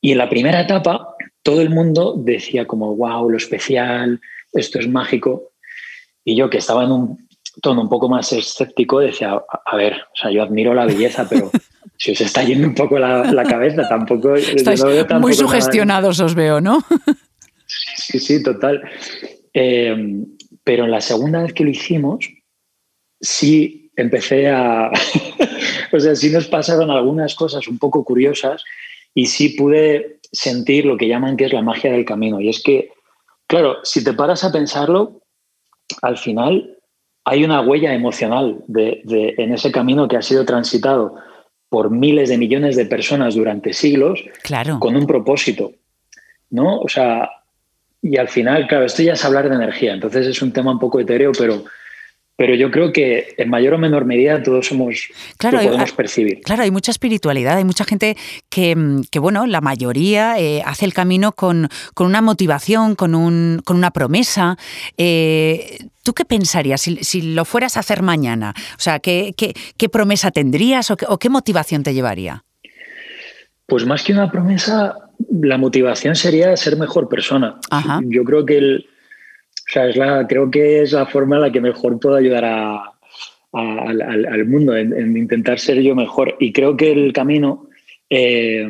Y 0.01 0.13
en 0.13 0.17
la 0.17 0.27
primera 0.27 0.61
etapa 0.61 1.15
todo 1.43 1.61
el 1.61 1.69
mundo 1.69 2.15
decía 2.17 2.65
como, 2.65 2.95
wow, 2.95 3.29
lo 3.29 3.37
especial, 3.37 4.19
esto 4.51 4.79
es 4.79 4.87
mágico. 4.89 5.51
Y 6.25 6.35
yo 6.35 6.49
que 6.49 6.57
estaba 6.57 6.85
en 6.85 6.91
un 6.91 7.29
tono 7.61 7.81
un 7.83 7.89
poco 7.89 8.09
más 8.09 8.33
escéptico 8.33 8.99
decía, 8.99 9.39
a, 9.65 9.75
ver, 9.75 9.93
o 9.93 10.15
sea, 10.15 10.31
yo 10.31 10.41
admiro 10.41 10.73
la 10.73 10.87
belleza, 10.87 11.27
pero 11.29 11.51
si 11.97 12.13
os 12.13 12.21
está 12.21 12.43
yendo 12.43 12.67
un 12.67 12.73
poco 12.73 12.97
la, 12.97 13.43
cabeza, 13.43 13.87
tampoco... 13.87 14.35
Estáis 14.35 14.83
muy 15.19 15.35
sugestionados 15.35 16.19
os 16.19 16.33
veo, 16.33 16.61
¿no? 16.61 16.83
sí, 17.67 18.17
sí, 18.17 18.41
total. 18.41 18.81
Eh, 19.53 19.95
pero 20.63 20.85
en 20.85 20.91
la 20.91 21.01
segunda 21.01 21.43
vez 21.43 21.53
que 21.53 21.63
lo 21.63 21.69
hicimos, 21.69 22.27
sí 23.21 23.78
empecé 24.01 24.49
a... 24.49 24.91
o 25.91 25.99
sea, 25.99 26.15
sí 26.15 26.29
nos 26.29 26.47
pasaron 26.47 26.91
algunas 26.91 27.35
cosas 27.35 27.67
un 27.67 27.77
poco 27.77 28.03
curiosas 28.03 28.63
y 29.13 29.25
sí 29.25 29.49
pude 29.49 30.19
sentir 30.31 30.85
lo 30.85 30.97
que 30.97 31.07
llaman 31.07 31.37
que 31.37 31.45
es 31.45 31.53
la 31.53 31.61
magia 31.61 31.91
del 31.91 32.05
camino. 32.05 32.39
Y 32.39 32.49
es 32.49 32.61
que, 32.61 32.91
claro, 33.47 33.77
si 33.83 34.03
te 34.03 34.13
paras 34.13 34.43
a 34.43 34.51
pensarlo, 34.51 35.21
al 36.01 36.17
final 36.17 36.77
hay 37.25 37.43
una 37.43 37.61
huella 37.61 37.93
emocional 37.93 38.63
de, 38.67 39.01
en 39.37 39.53
ese 39.53 39.71
camino 39.71 40.07
que 40.07 40.17
ha 40.17 40.21
sido 40.21 40.45
transitado 40.45 41.15
por 41.69 41.91
miles 41.91 42.29
de 42.29 42.37
millones 42.37 42.75
de 42.75 42.85
personas 42.85 43.35
durante 43.35 43.73
siglos 43.73 44.23
claro. 44.43 44.79
con 44.79 44.95
un 44.95 45.05
propósito. 45.05 45.71
¿No? 46.51 46.79
O 46.79 46.87
sea, 46.87 47.29
y 48.01 48.17
al 48.17 48.27
final, 48.27 48.67
claro, 48.67 48.85
esto 48.85 49.03
ya 49.03 49.13
es 49.13 49.23
hablar 49.23 49.49
de 49.49 49.55
energía, 49.55 49.93
entonces 49.93 50.25
es 50.25 50.41
un 50.41 50.51
tema 50.51 50.71
un 50.71 50.79
poco 50.79 50.99
etéreo, 50.99 51.31
pero 51.37 51.63
pero 52.39 52.55
yo 52.55 52.71
creo 52.71 52.93
que 52.93 53.35
en 53.37 53.49
mayor 53.49 53.73
o 53.73 53.77
menor 53.77 54.05
medida 54.05 54.41
todos 54.41 54.67
somos 54.67 55.09
claro, 55.37 55.57
lo 55.57 55.65
podemos 55.65 55.91
percibir. 55.91 56.39
Claro, 56.39 56.63
hay 56.63 56.71
mucha 56.71 56.89
espiritualidad, 56.89 57.57
hay 57.57 57.65
mucha 57.65 57.83
gente 57.83 58.15
que, 58.49 58.77
mm, 58.77 59.01
bueno, 59.19 59.45
la 59.45 59.59
mayoría 59.59 60.39
eh, 60.39 60.63
hace 60.65 60.85
el 60.85 60.93
camino 60.93 61.33
con, 61.33 61.67
una 61.97 62.21
motivación, 62.21 62.95
con, 62.95 63.13
un, 63.13 63.61
con 63.65 63.75
una 63.75 63.91
promesa. 63.91 64.57
Eh, 64.97 65.79
¿Tú 66.01 66.13
qué 66.13 66.23
pensarías 66.23 66.79
si, 66.79 67.33
lo 67.33 67.43
fueras 67.43 67.75
a 67.75 67.81
hacer 67.81 68.03
mañana? 68.03 68.53
O 68.77 68.81
sea, 68.81 68.99
¿qué, 68.99 69.33
qué, 69.35 69.89
promesa 69.89 70.31
tendrías 70.31 70.91
o 70.91 70.95
qué, 70.95 71.29
motivación 71.29 71.83
te 71.83 71.93
llevaría? 71.93 72.45
Pues 73.65 73.85
más 73.85 74.01
que 74.01 74.13
una 74.13 74.31
promesa, 74.31 74.95
la 75.29 75.57
motivación 75.57 76.15
sería 76.15 76.55
ser 76.55 76.77
mejor 76.77 77.09
persona. 77.09 77.59
Yo 78.05 78.23
creo 78.23 78.45
que 78.45 78.57
el, 78.59 78.85
o 79.67 79.71
sea, 79.71 79.87
es 79.87 79.95
la, 79.95 80.25
creo 80.27 80.49
que 80.49 80.81
es 80.81 80.91
la 80.91 81.05
forma 81.05 81.35
en 81.35 81.43
la 81.43 81.51
que 81.51 81.61
mejor 81.61 81.99
puedo 81.99 82.15
ayudar 82.15 82.45
al, 82.45 84.45
mundo, 84.45 84.75
en, 84.75 85.17
intentar 85.17 85.59
ser 85.59 85.81
yo 85.81 85.95
mejor. 85.95 86.35
Y 86.39 86.51
creo 86.51 86.75
que 86.75 86.91
el 86.91 87.13
camino 87.13 87.69
eh, 88.09 88.67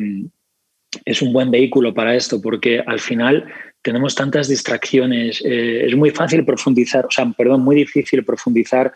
es 1.04 1.22
un 1.22 1.32
buen 1.32 1.50
vehículo 1.50 1.94
para 1.94 2.14
esto, 2.14 2.40
porque 2.40 2.82
al 2.84 3.00
final 3.00 3.46
tenemos 3.82 4.14
tantas 4.14 4.48
distracciones, 4.48 5.42
eh, 5.44 5.86
es 5.86 5.96
muy 5.96 6.10
fácil 6.10 6.44
profundizar, 6.44 7.06
o 7.06 7.10
sea, 7.10 7.30
perdón, 7.36 7.62
muy 7.62 7.76
difícil 7.76 8.24
profundizar 8.24 8.92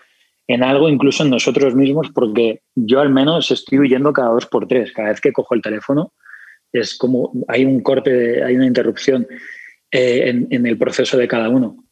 en 0.47 0.63
algo, 0.63 0.89
incluso 0.89 1.23
en 1.23 1.31
nosotros 1.31 1.75
mismos, 1.75 2.11
porque 2.15 2.61
yo 2.75 3.01
al 3.01 3.11
menos 3.11 3.51
estoy 3.51 3.79
huyendo 3.79 4.13
cada 4.13 4.29
dos 4.29 4.47
por 4.47 4.69
tres. 4.69 4.93
Cada 4.93 5.09
vez 5.09 5.21
que 5.21 5.33
cojo 5.33 5.55
el 5.55 5.63
teléfono 5.63 6.13
es 6.73 6.97
como 6.97 7.33
hay 7.49 7.65
un 7.65 7.81
corte, 7.81 8.45
hay 8.45 8.57
una 8.57 8.67
interrupción 8.67 9.27
eh, 9.91 10.47
en, 10.51 10.67
el 10.67 10.77
proceso 10.77 11.17
de 11.17 11.29
cada 11.29 11.49
uno. 11.49 11.84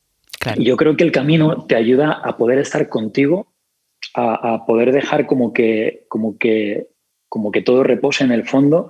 Yo 0.59 0.77
creo 0.77 0.97
que 0.97 1.05
el 1.05 1.13
camino 1.13 1.67
te 1.67 1.77
ayuda 1.77 2.13
a 2.13 2.37
poder 2.37 2.59
estar 2.59 2.89
contigo, 2.89 3.53
a, 4.15 4.65
poder 4.67 4.93
dejar 4.93 5.27
como 5.27 5.53
que, 5.53 6.05
como, 6.09 6.39
que, 6.39 6.89
como 7.29 7.53
que 7.53 7.63
todo 7.63 7.83
repose 7.83 8.25
en 8.25 8.33
el 8.33 8.45
fondo 8.47 8.89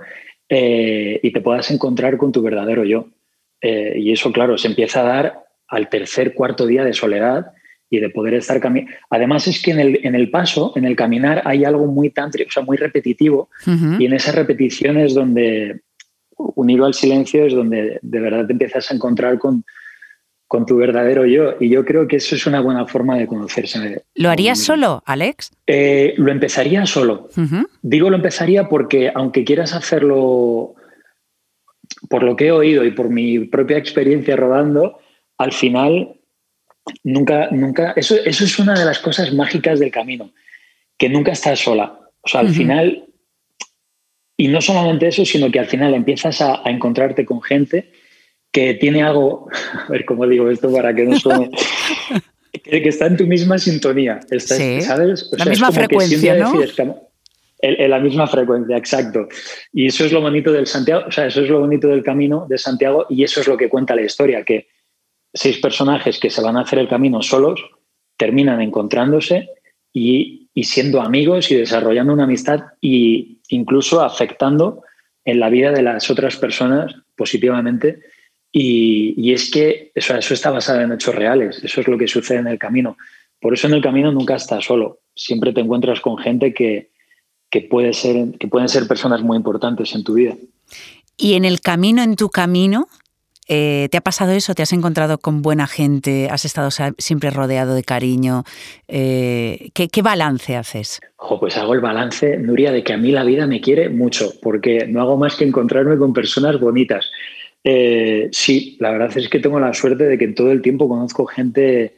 eh, 0.49 1.21
y 1.23 1.33
te 1.33 1.41
puedas 1.41 1.71
encontrar 1.71 2.17
con 2.17 2.33
tu 2.33 2.43
verdadero 2.43 2.85
yo. 2.85 3.09
Eh, 3.61 3.95
y 3.99 4.13
eso, 4.13 4.33
claro, 4.33 4.59
se 4.59 4.69
empieza 4.69 5.01
a 5.01 5.05
dar 5.05 5.45
al 5.69 5.89
tercer, 5.89 6.35
cuarto 6.35 6.67
día 6.67 6.85
de 6.85 6.93
soledad 6.93 7.53
y 7.89 8.01
de 8.01 8.11
poder 8.11 8.35
estar 8.35 8.59
caminando. 8.61 8.97
Además 9.11 9.47
es 9.47 9.63
que 9.63 9.71
en 9.71 9.81
el, 9.81 10.01
en 10.03 10.15
el, 10.15 10.31
paso, 10.31 10.73
en 10.77 10.85
el 10.85 10.97
caminar, 10.97 11.43
hay 11.45 11.65
algo 11.65 11.87
muy 11.87 12.11
tántrico, 12.11 12.49
o 12.49 12.53
sea, 12.53 12.63
muy 12.63 12.79
repetitivo, 12.79 13.51
y 13.99 14.07
en 14.07 14.15
esa 14.15 14.33
repetición 14.33 14.97
es 14.97 15.15
donde, 15.15 15.83
unido 16.37 16.87
al 16.87 16.95
silencio, 16.95 17.45
es 17.45 17.55
donde 17.55 17.99
de 18.01 18.21
verdad 18.21 18.47
te 18.47 18.53
empiezas 18.53 18.91
a 18.91 18.95
encontrar 18.95 19.39
con, 19.39 19.65
con 20.53 20.67
tu 20.67 20.77
verdadero 20.77 21.25
yo. 21.25 21.55
Y 21.61 21.71
yo 21.71 21.83
creo 21.83 22.07
que 22.07 22.17
eso 22.17 22.35
es 22.35 22.47
una 22.47 22.61
buena 22.61 22.87
forma 22.87 23.17
de 23.17 23.27
conocerse. 23.27 24.03
¿Lo 24.15 24.29
harías 24.29 24.59
solo, 24.59 25.03
Alex? 25.07 25.51
Eh, 25.67 26.13
lo 26.19 26.31
empezaría 26.31 26.85
solo. 26.85 27.31
Digo 27.81 28.11
lo 28.11 28.17
empezaría 28.17 28.69
porque 28.69 29.11
aunque 29.15 29.45
quieras 29.45 29.73
hacerlo 29.73 30.75
por 32.11 32.23
lo 32.23 32.37
que 32.37 32.49
he 32.49 32.53
oído 32.53 32.85
y 32.85 32.91
por 32.91 33.09
mi 33.09 33.47
propia 33.47 33.79
experiencia 33.79 34.37
rodando, 34.37 34.99
al 35.39 35.53
final 35.53 36.21
nunca, 37.03 37.49
nunca, 37.51 37.95
eso, 37.97 38.17
eso 38.23 38.45
es 38.45 38.59
una 38.59 38.79
de 38.79 38.85
las 38.85 38.99
cosas 38.99 39.33
mágicas 39.33 39.81
del 39.81 39.91
camino, 39.91 40.33
que 40.99 41.09
nunca 41.09 41.33
estás 41.33 41.61
sola. 41.61 41.99
O 42.21 42.29
sea, 42.29 42.41
al 42.41 42.51
final, 42.51 43.07
y 44.37 44.49
no 44.49 44.61
solamente 44.61 45.09
eso, 45.09 45.25
sino 45.25 45.51
que 45.51 45.61
al 45.61 45.67
final 45.67 45.95
empiezas 45.95 46.43
a 46.43 46.61
encontrarte 46.67 47.25
con 47.25 47.41
gente 47.41 48.02
que 48.53 48.75
tiene 48.75 49.03
algo, 49.03 49.49
a 49.89 49.91
ver 49.91 50.05
cómo 50.05 50.27
digo 50.27 50.49
esto 50.49 50.73
para 50.73 50.95
que 50.95 51.05
no 51.05 51.19
suene, 51.19 51.51
que, 52.53 52.89
está 52.89 53.07
en 53.07 53.17
tu 53.17 53.27
misma 53.27 53.59
sintonía, 53.59 54.21
¿sabes? 54.39 55.31
la 55.37 55.47
misma 55.47 55.73
frecuencia, 55.73 56.35
¿no? 56.37 56.53
en, 57.59 57.91
la 57.91 57.99
misma 57.99 58.27
frecuencia, 58.27 58.77
exacto. 58.77 59.29
Y 59.73 59.87
eso 59.87 60.05
es 60.05 60.13
lo 60.13 60.21
bonito 60.21 60.53
del 60.53 60.67
Santiago, 60.67 61.05
o 61.09 61.11
sea, 61.11 61.27
eso 61.27 61.41
es 61.41 61.49
lo 61.49 61.61
bonito 61.61 61.89
del 61.89 62.03
camino 62.03 62.47
de 62.49 62.59
Santiago 62.59 63.07
y 63.09 63.25
eso 63.25 63.41
es 63.41 63.49
lo 63.49 63.57
que 63.57 63.69
cuenta 63.69 63.97
la 63.97 64.03
historia, 64.03 64.45
que 64.45 64.69
seis 65.33 65.59
personajes 65.59 66.19
que 66.21 66.29
se 66.29 66.43
van 66.43 66.57
a 66.57 66.61
hacer 66.63 66.79
el 66.79 66.89
camino 66.89 67.23
solos 67.23 67.65
terminan 68.19 68.61
encontrándose 68.61 69.49
y, 69.93 70.51
y 70.53 70.65
siendo 70.65 71.01
amigos 71.01 71.51
y 71.51 71.57
desarrollando 71.57 72.13
una 72.13 72.25
amistad 72.25 72.61
e 72.83 73.39
incluso 73.49 74.03
afectando 74.03 74.83
en 75.25 75.41
la 75.41 75.49
vida 75.49 75.71
de 75.71 75.83
las 75.83 76.11
otras 76.11 76.37
personas 76.37 76.95
positivamente 77.17 78.01
y, 78.53 79.33
es 79.33 79.51
que 79.51 79.91
eso, 79.95 80.15
eso 80.15 80.35
está 80.35 80.51
basado 80.51 80.81
en 80.83 80.93
hechos 80.93 81.15
reales, 81.15 81.63
eso 81.65 81.81
es 81.81 81.89
lo 81.89 81.97
que 81.97 82.07
sucede 82.07 82.39
en 82.39 82.47
el 82.47 82.59
camino. 82.59 82.97
Por 83.41 83.55
eso 83.55 83.67
en 83.67 83.75
el 83.75 83.83
camino 83.83 84.13
nunca 84.13 84.37
estás 84.37 84.65
solo, 84.65 85.01
siempre 85.15 85.53
te 85.53 85.61
encuentras 85.61 86.01
con 86.01 86.19
gente 86.19 86.53
que, 86.53 86.91
que, 87.51 87.63
puede 87.63 87.93
ser, 87.93 88.39
que 88.39 88.49
pueden 88.49 88.69
ser 88.69 88.87
personas 88.87 89.23
muy 89.23 89.37
importantes 89.37 89.95
en 89.95 90.05
tu 90.05 90.15
vida. 90.15 90.37
Y 91.17 91.35
en 91.35 91.45
el 91.45 91.61
camino, 91.61 92.03
en 92.03 92.17
tu 92.17 92.29
camino, 92.29 92.89
eh, 93.49 93.89
¿Te 93.91 93.99
ha 93.99 94.01
pasado 94.01 94.33
eso? 94.33 94.55
¿Te 94.55 94.63
has 94.63 94.73
encontrado 94.73 95.19
con 95.19 95.43
buena 95.43 95.67
gente? 95.67 96.29
¿Has 96.31 96.45
estado 96.45 96.71
siempre 96.71 97.31
rodeado 97.31 97.75
de 97.75 97.83
cariño? 97.83 98.45
Eh, 98.89 99.71
¿qué, 99.75 100.03
balance 100.03 100.57
haces? 100.57 101.01
pues 101.41 101.57
hago 101.57 101.75
el 101.75 101.81
balance, 101.81 102.39
Nuria, 102.39 102.71
de 102.71 102.85
que 102.85 102.93
a 102.93 102.97
mí 102.97 103.11
la 103.11 103.25
vida 103.25 103.47
me 103.47 103.61
quiere 103.61 103.89
mucho, 103.89 104.33
porque 104.41 104.87
no 104.87 105.01
hago 105.01 105.17
más 105.17 105.35
que 105.37 105.45
encontrarme 105.45 105.99
con 105.99 106.13
personas 106.13 106.59
bonitas. 106.61 107.11
Eh, 107.65 108.29
sí, 108.33 108.77
la 108.81 108.91
verdad 108.91 109.17
es 109.17 109.29
que 109.29 109.39
tengo 109.39 109.61
la 109.61 109.73
suerte 109.73 110.05
de 110.05 110.19
que 110.19 110.29
todo 110.29 110.51
el 110.51 110.63
tiempo 110.63 110.89
conozco 110.89 111.27
gente 111.27 111.95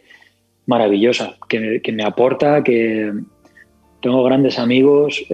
maravillosa, 0.67 1.37
que, 1.49 1.81
me 1.93 2.05
aporta, 2.05 2.63
que 2.63 3.13
tengo 4.03 4.25
grandes 4.25 4.59
amigos. 4.59 5.25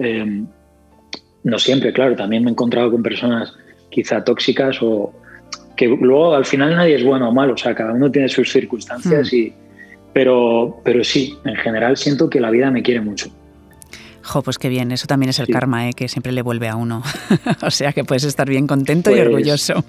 no 1.43 1.59
siempre, 1.59 1.93
claro, 1.93 2.15
también 2.15 2.43
me 2.43 2.49
he 2.49 2.53
encontrado 2.53 2.91
con 2.91 3.03
personas 3.03 3.53
quizá 3.89 4.23
tóxicas 4.23 4.81
o, 4.81 5.13
que 5.81 5.87
luego 5.87 6.35
al 6.35 6.45
final 6.45 6.75
nadie 6.75 6.95
es 6.95 7.03
bueno 7.03 7.29
o 7.29 7.33
malo, 7.33 7.53
o 7.53 7.57
sea, 7.57 7.73
cada 7.73 7.93
uno 7.93 8.11
tiene 8.11 8.29
sus 8.29 8.51
circunstancias, 8.51 9.31
hmm. 9.31 9.35
y, 9.35 9.53
pero, 10.13 10.79
pero 10.83 11.03
sí, 11.03 11.35
en 11.43 11.55
general 11.55 11.97
siento 11.97 12.29
que 12.29 12.39
la 12.39 12.51
vida 12.51 12.69
me 12.69 12.83
quiere 12.83 13.01
mucho. 13.01 13.31
Jo, 14.23 14.41
pues 14.41 14.57
qué 14.57 14.69
bien, 14.69 14.91
eso 14.91 15.07
también 15.07 15.29
es 15.29 15.39
el 15.39 15.47
karma, 15.47 15.89
¿eh? 15.89 15.93
que 15.93 16.07
siempre 16.07 16.31
le 16.31 16.41
vuelve 16.41 16.69
a 16.69 16.75
uno. 16.75 17.03
o 17.61 17.71
sea 17.71 17.93
que 17.93 18.03
puedes 18.03 18.23
estar 18.23 18.47
bien 18.47 18.67
contento 18.67 19.11
y 19.11 19.15
pues 19.15 19.27
orgulloso. 19.27 19.85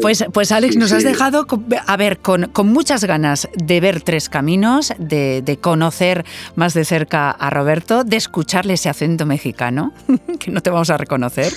pues, 0.00 0.24
pues 0.32 0.52
Alex, 0.52 0.76
nos 0.76 0.92
has 0.92 1.04
dejado, 1.04 1.46
a 1.86 1.96
ver, 1.96 2.18
con, 2.18 2.50
muchas 2.64 3.04
ganas 3.04 3.48
de 3.54 3.80
ver 3.80 4.02
Tres 4.02 4.28
Caminos, 4.28 4.92
de, 4.98 5.58
conocer 5.60 6.24
más 6.54 6.74
de 6.74 6.84
cerca 6.84 7.30
a 7.30 7.50
Roberto, 7.50 8.04
de 8.04 8.16
escucharle 8.16 8.74
ese 8.74 8.88
acento 8.88 9.26
mexicano, 9.26 9.92
que 10.38 10.50
no 10.50 10.60
te 10.60 10.70
vamos 10.70 10.90
a 10.90 10.96
reconocer, 10.96 11.52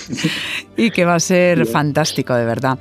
y 0.76 0.90
que 0.90 1.04
va 1.04 1.16
a 1.16 1.20
ser 1.20 1.66
fantástico, 1.66 2.34
de 2.34 2.44
verdad. 2.44 2.78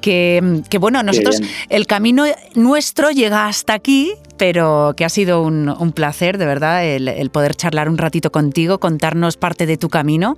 Que, 0.00 0.62
que 0.70 0.78
bueno, 0.78 1.02
nosotros, 1.02 1.40
el 1.68 1.86
camino 1.86 2.24
nuestro 2.54 3.10
llega 3.10 3.48
hasta 3.48 3.74
aquí, 3.74 4.12
pero 4.36 4.94
que 4.96 5.04
ha 5.04 5.08
sido 5.08 5.42
un, 5.42 5.92
placer, 5.94 6.38
de 6.38 6.46
verdad, 6.46 6.84
el, 6.84 7.30
poder 7.30 7.54
charlar 7.54 7.88
un 7.88 7.98
ratito 7.98 8.30
contigo, 8.30 8.78
contarnos 8.78 9.36
parte 9.36 9.66
de 9.66 9.76
tu 9.76 9.88
camino, 9.88 10.36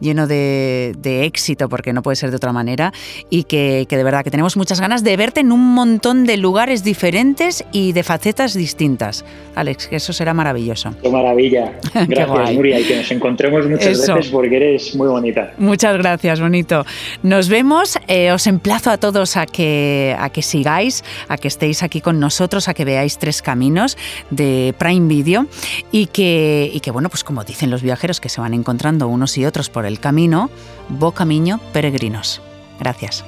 lleno 0.00 0.26
de, 0.26 0.94
éxito, 1.24 1.68
porque 1.68 1.92
no 1.92 2.02
puede 2.02 2.16
ser 2.16 2.30
de 2.30 2.36
otra 2.36 2.52
manera, 2.52 2.92
y 3.30 3.44
que, 3.44 3.86
de 3.88 4.04
verdad 4.04 4.22
que 4.24 4.30
tenemos 4.30 4.56
muchas 4.56 4.80
ganas 4.80 5.04
de 5.04 5.16
verte 5.16 5.40
en 5.40 5.52
un 5.52 5.74
montón 5.74 6.24
de 6.24 6.36
lugares 6.36 6.84
diferentes 6.84 7.64
y 7.72 7.92
de 7.92 8.02
facetas 8.02 8.54
distintas. 8.54 9.24
Alex, 9.54 9.88
que 9.88 9.96
eso 9.96 10.12
será 10.12 10.34
maravilloso. 10.34 10.94
Qué 11.02 11.08
maravilla. 11.08 11.72
Gracias, 12.08 12.54
Nuria, 12.54 12.80
y 12.80 12.84
que 12.84 12.96
nos 12.96 13.10
encontremos 13.10 13.68
muchas 13.68 14.06
veces 14.06 14.28
porque 14.28 14.56
eres 14.56 14.94
muy 14.94 15.08
bonita. 15.08 15.52
Muchas 15.58 15.96
gracias, 15.98 16.40
bonito. 16.40 16.84
Nos 17.22 17.48
vemos, 17.48 17.98
eh, 18.08 18.32
os 18.32 18.46
emplazo 18.46 18.90
a 18.90 18.98
todos 18.98 19.36
a 19.36 19.46
que, 19.46 20.14
a 20.18 20.30
que 20.30 20.42
sigáis, 20.42 21.04
a 21.28 21.36
que 21.36 21.48
estéis 21.48 21.82
aquí 21.82 22.00
con 22.00 22.20
nosotros, 22.20 22.68
a 22.68 22.74
que 22.74 22.84
veáis 22.84 23.18
caminos 23.42 23.96
de 24.30 24.74
Prime 24.78 25.08
Video 25.08 25.46
y 25.90 26.06
que, 26.06 26.70
y 26.72 26.80
que, 26.80 26.90
bueno, 26.90 27.08
pues 27.08 27.24
como 27.24 27.44
dicen 27.44 27.70
los 27.70 27.82
viajeros 27.82 28.20
que 28.20 28.28
se 28.28 28.40
van 28.40 28.54
encontrando 28.54 29.08
unos 29.08 29.36
y 29.38 29.46
otros 29.46 29.70
por 29.70 29.86
el 29.86 30.00
camino, 30.00 30.50
bo 30.88 31.12
camino 31.12 31.60
peregrinos. 31.72 32.40
Gracias. 32.78 33.24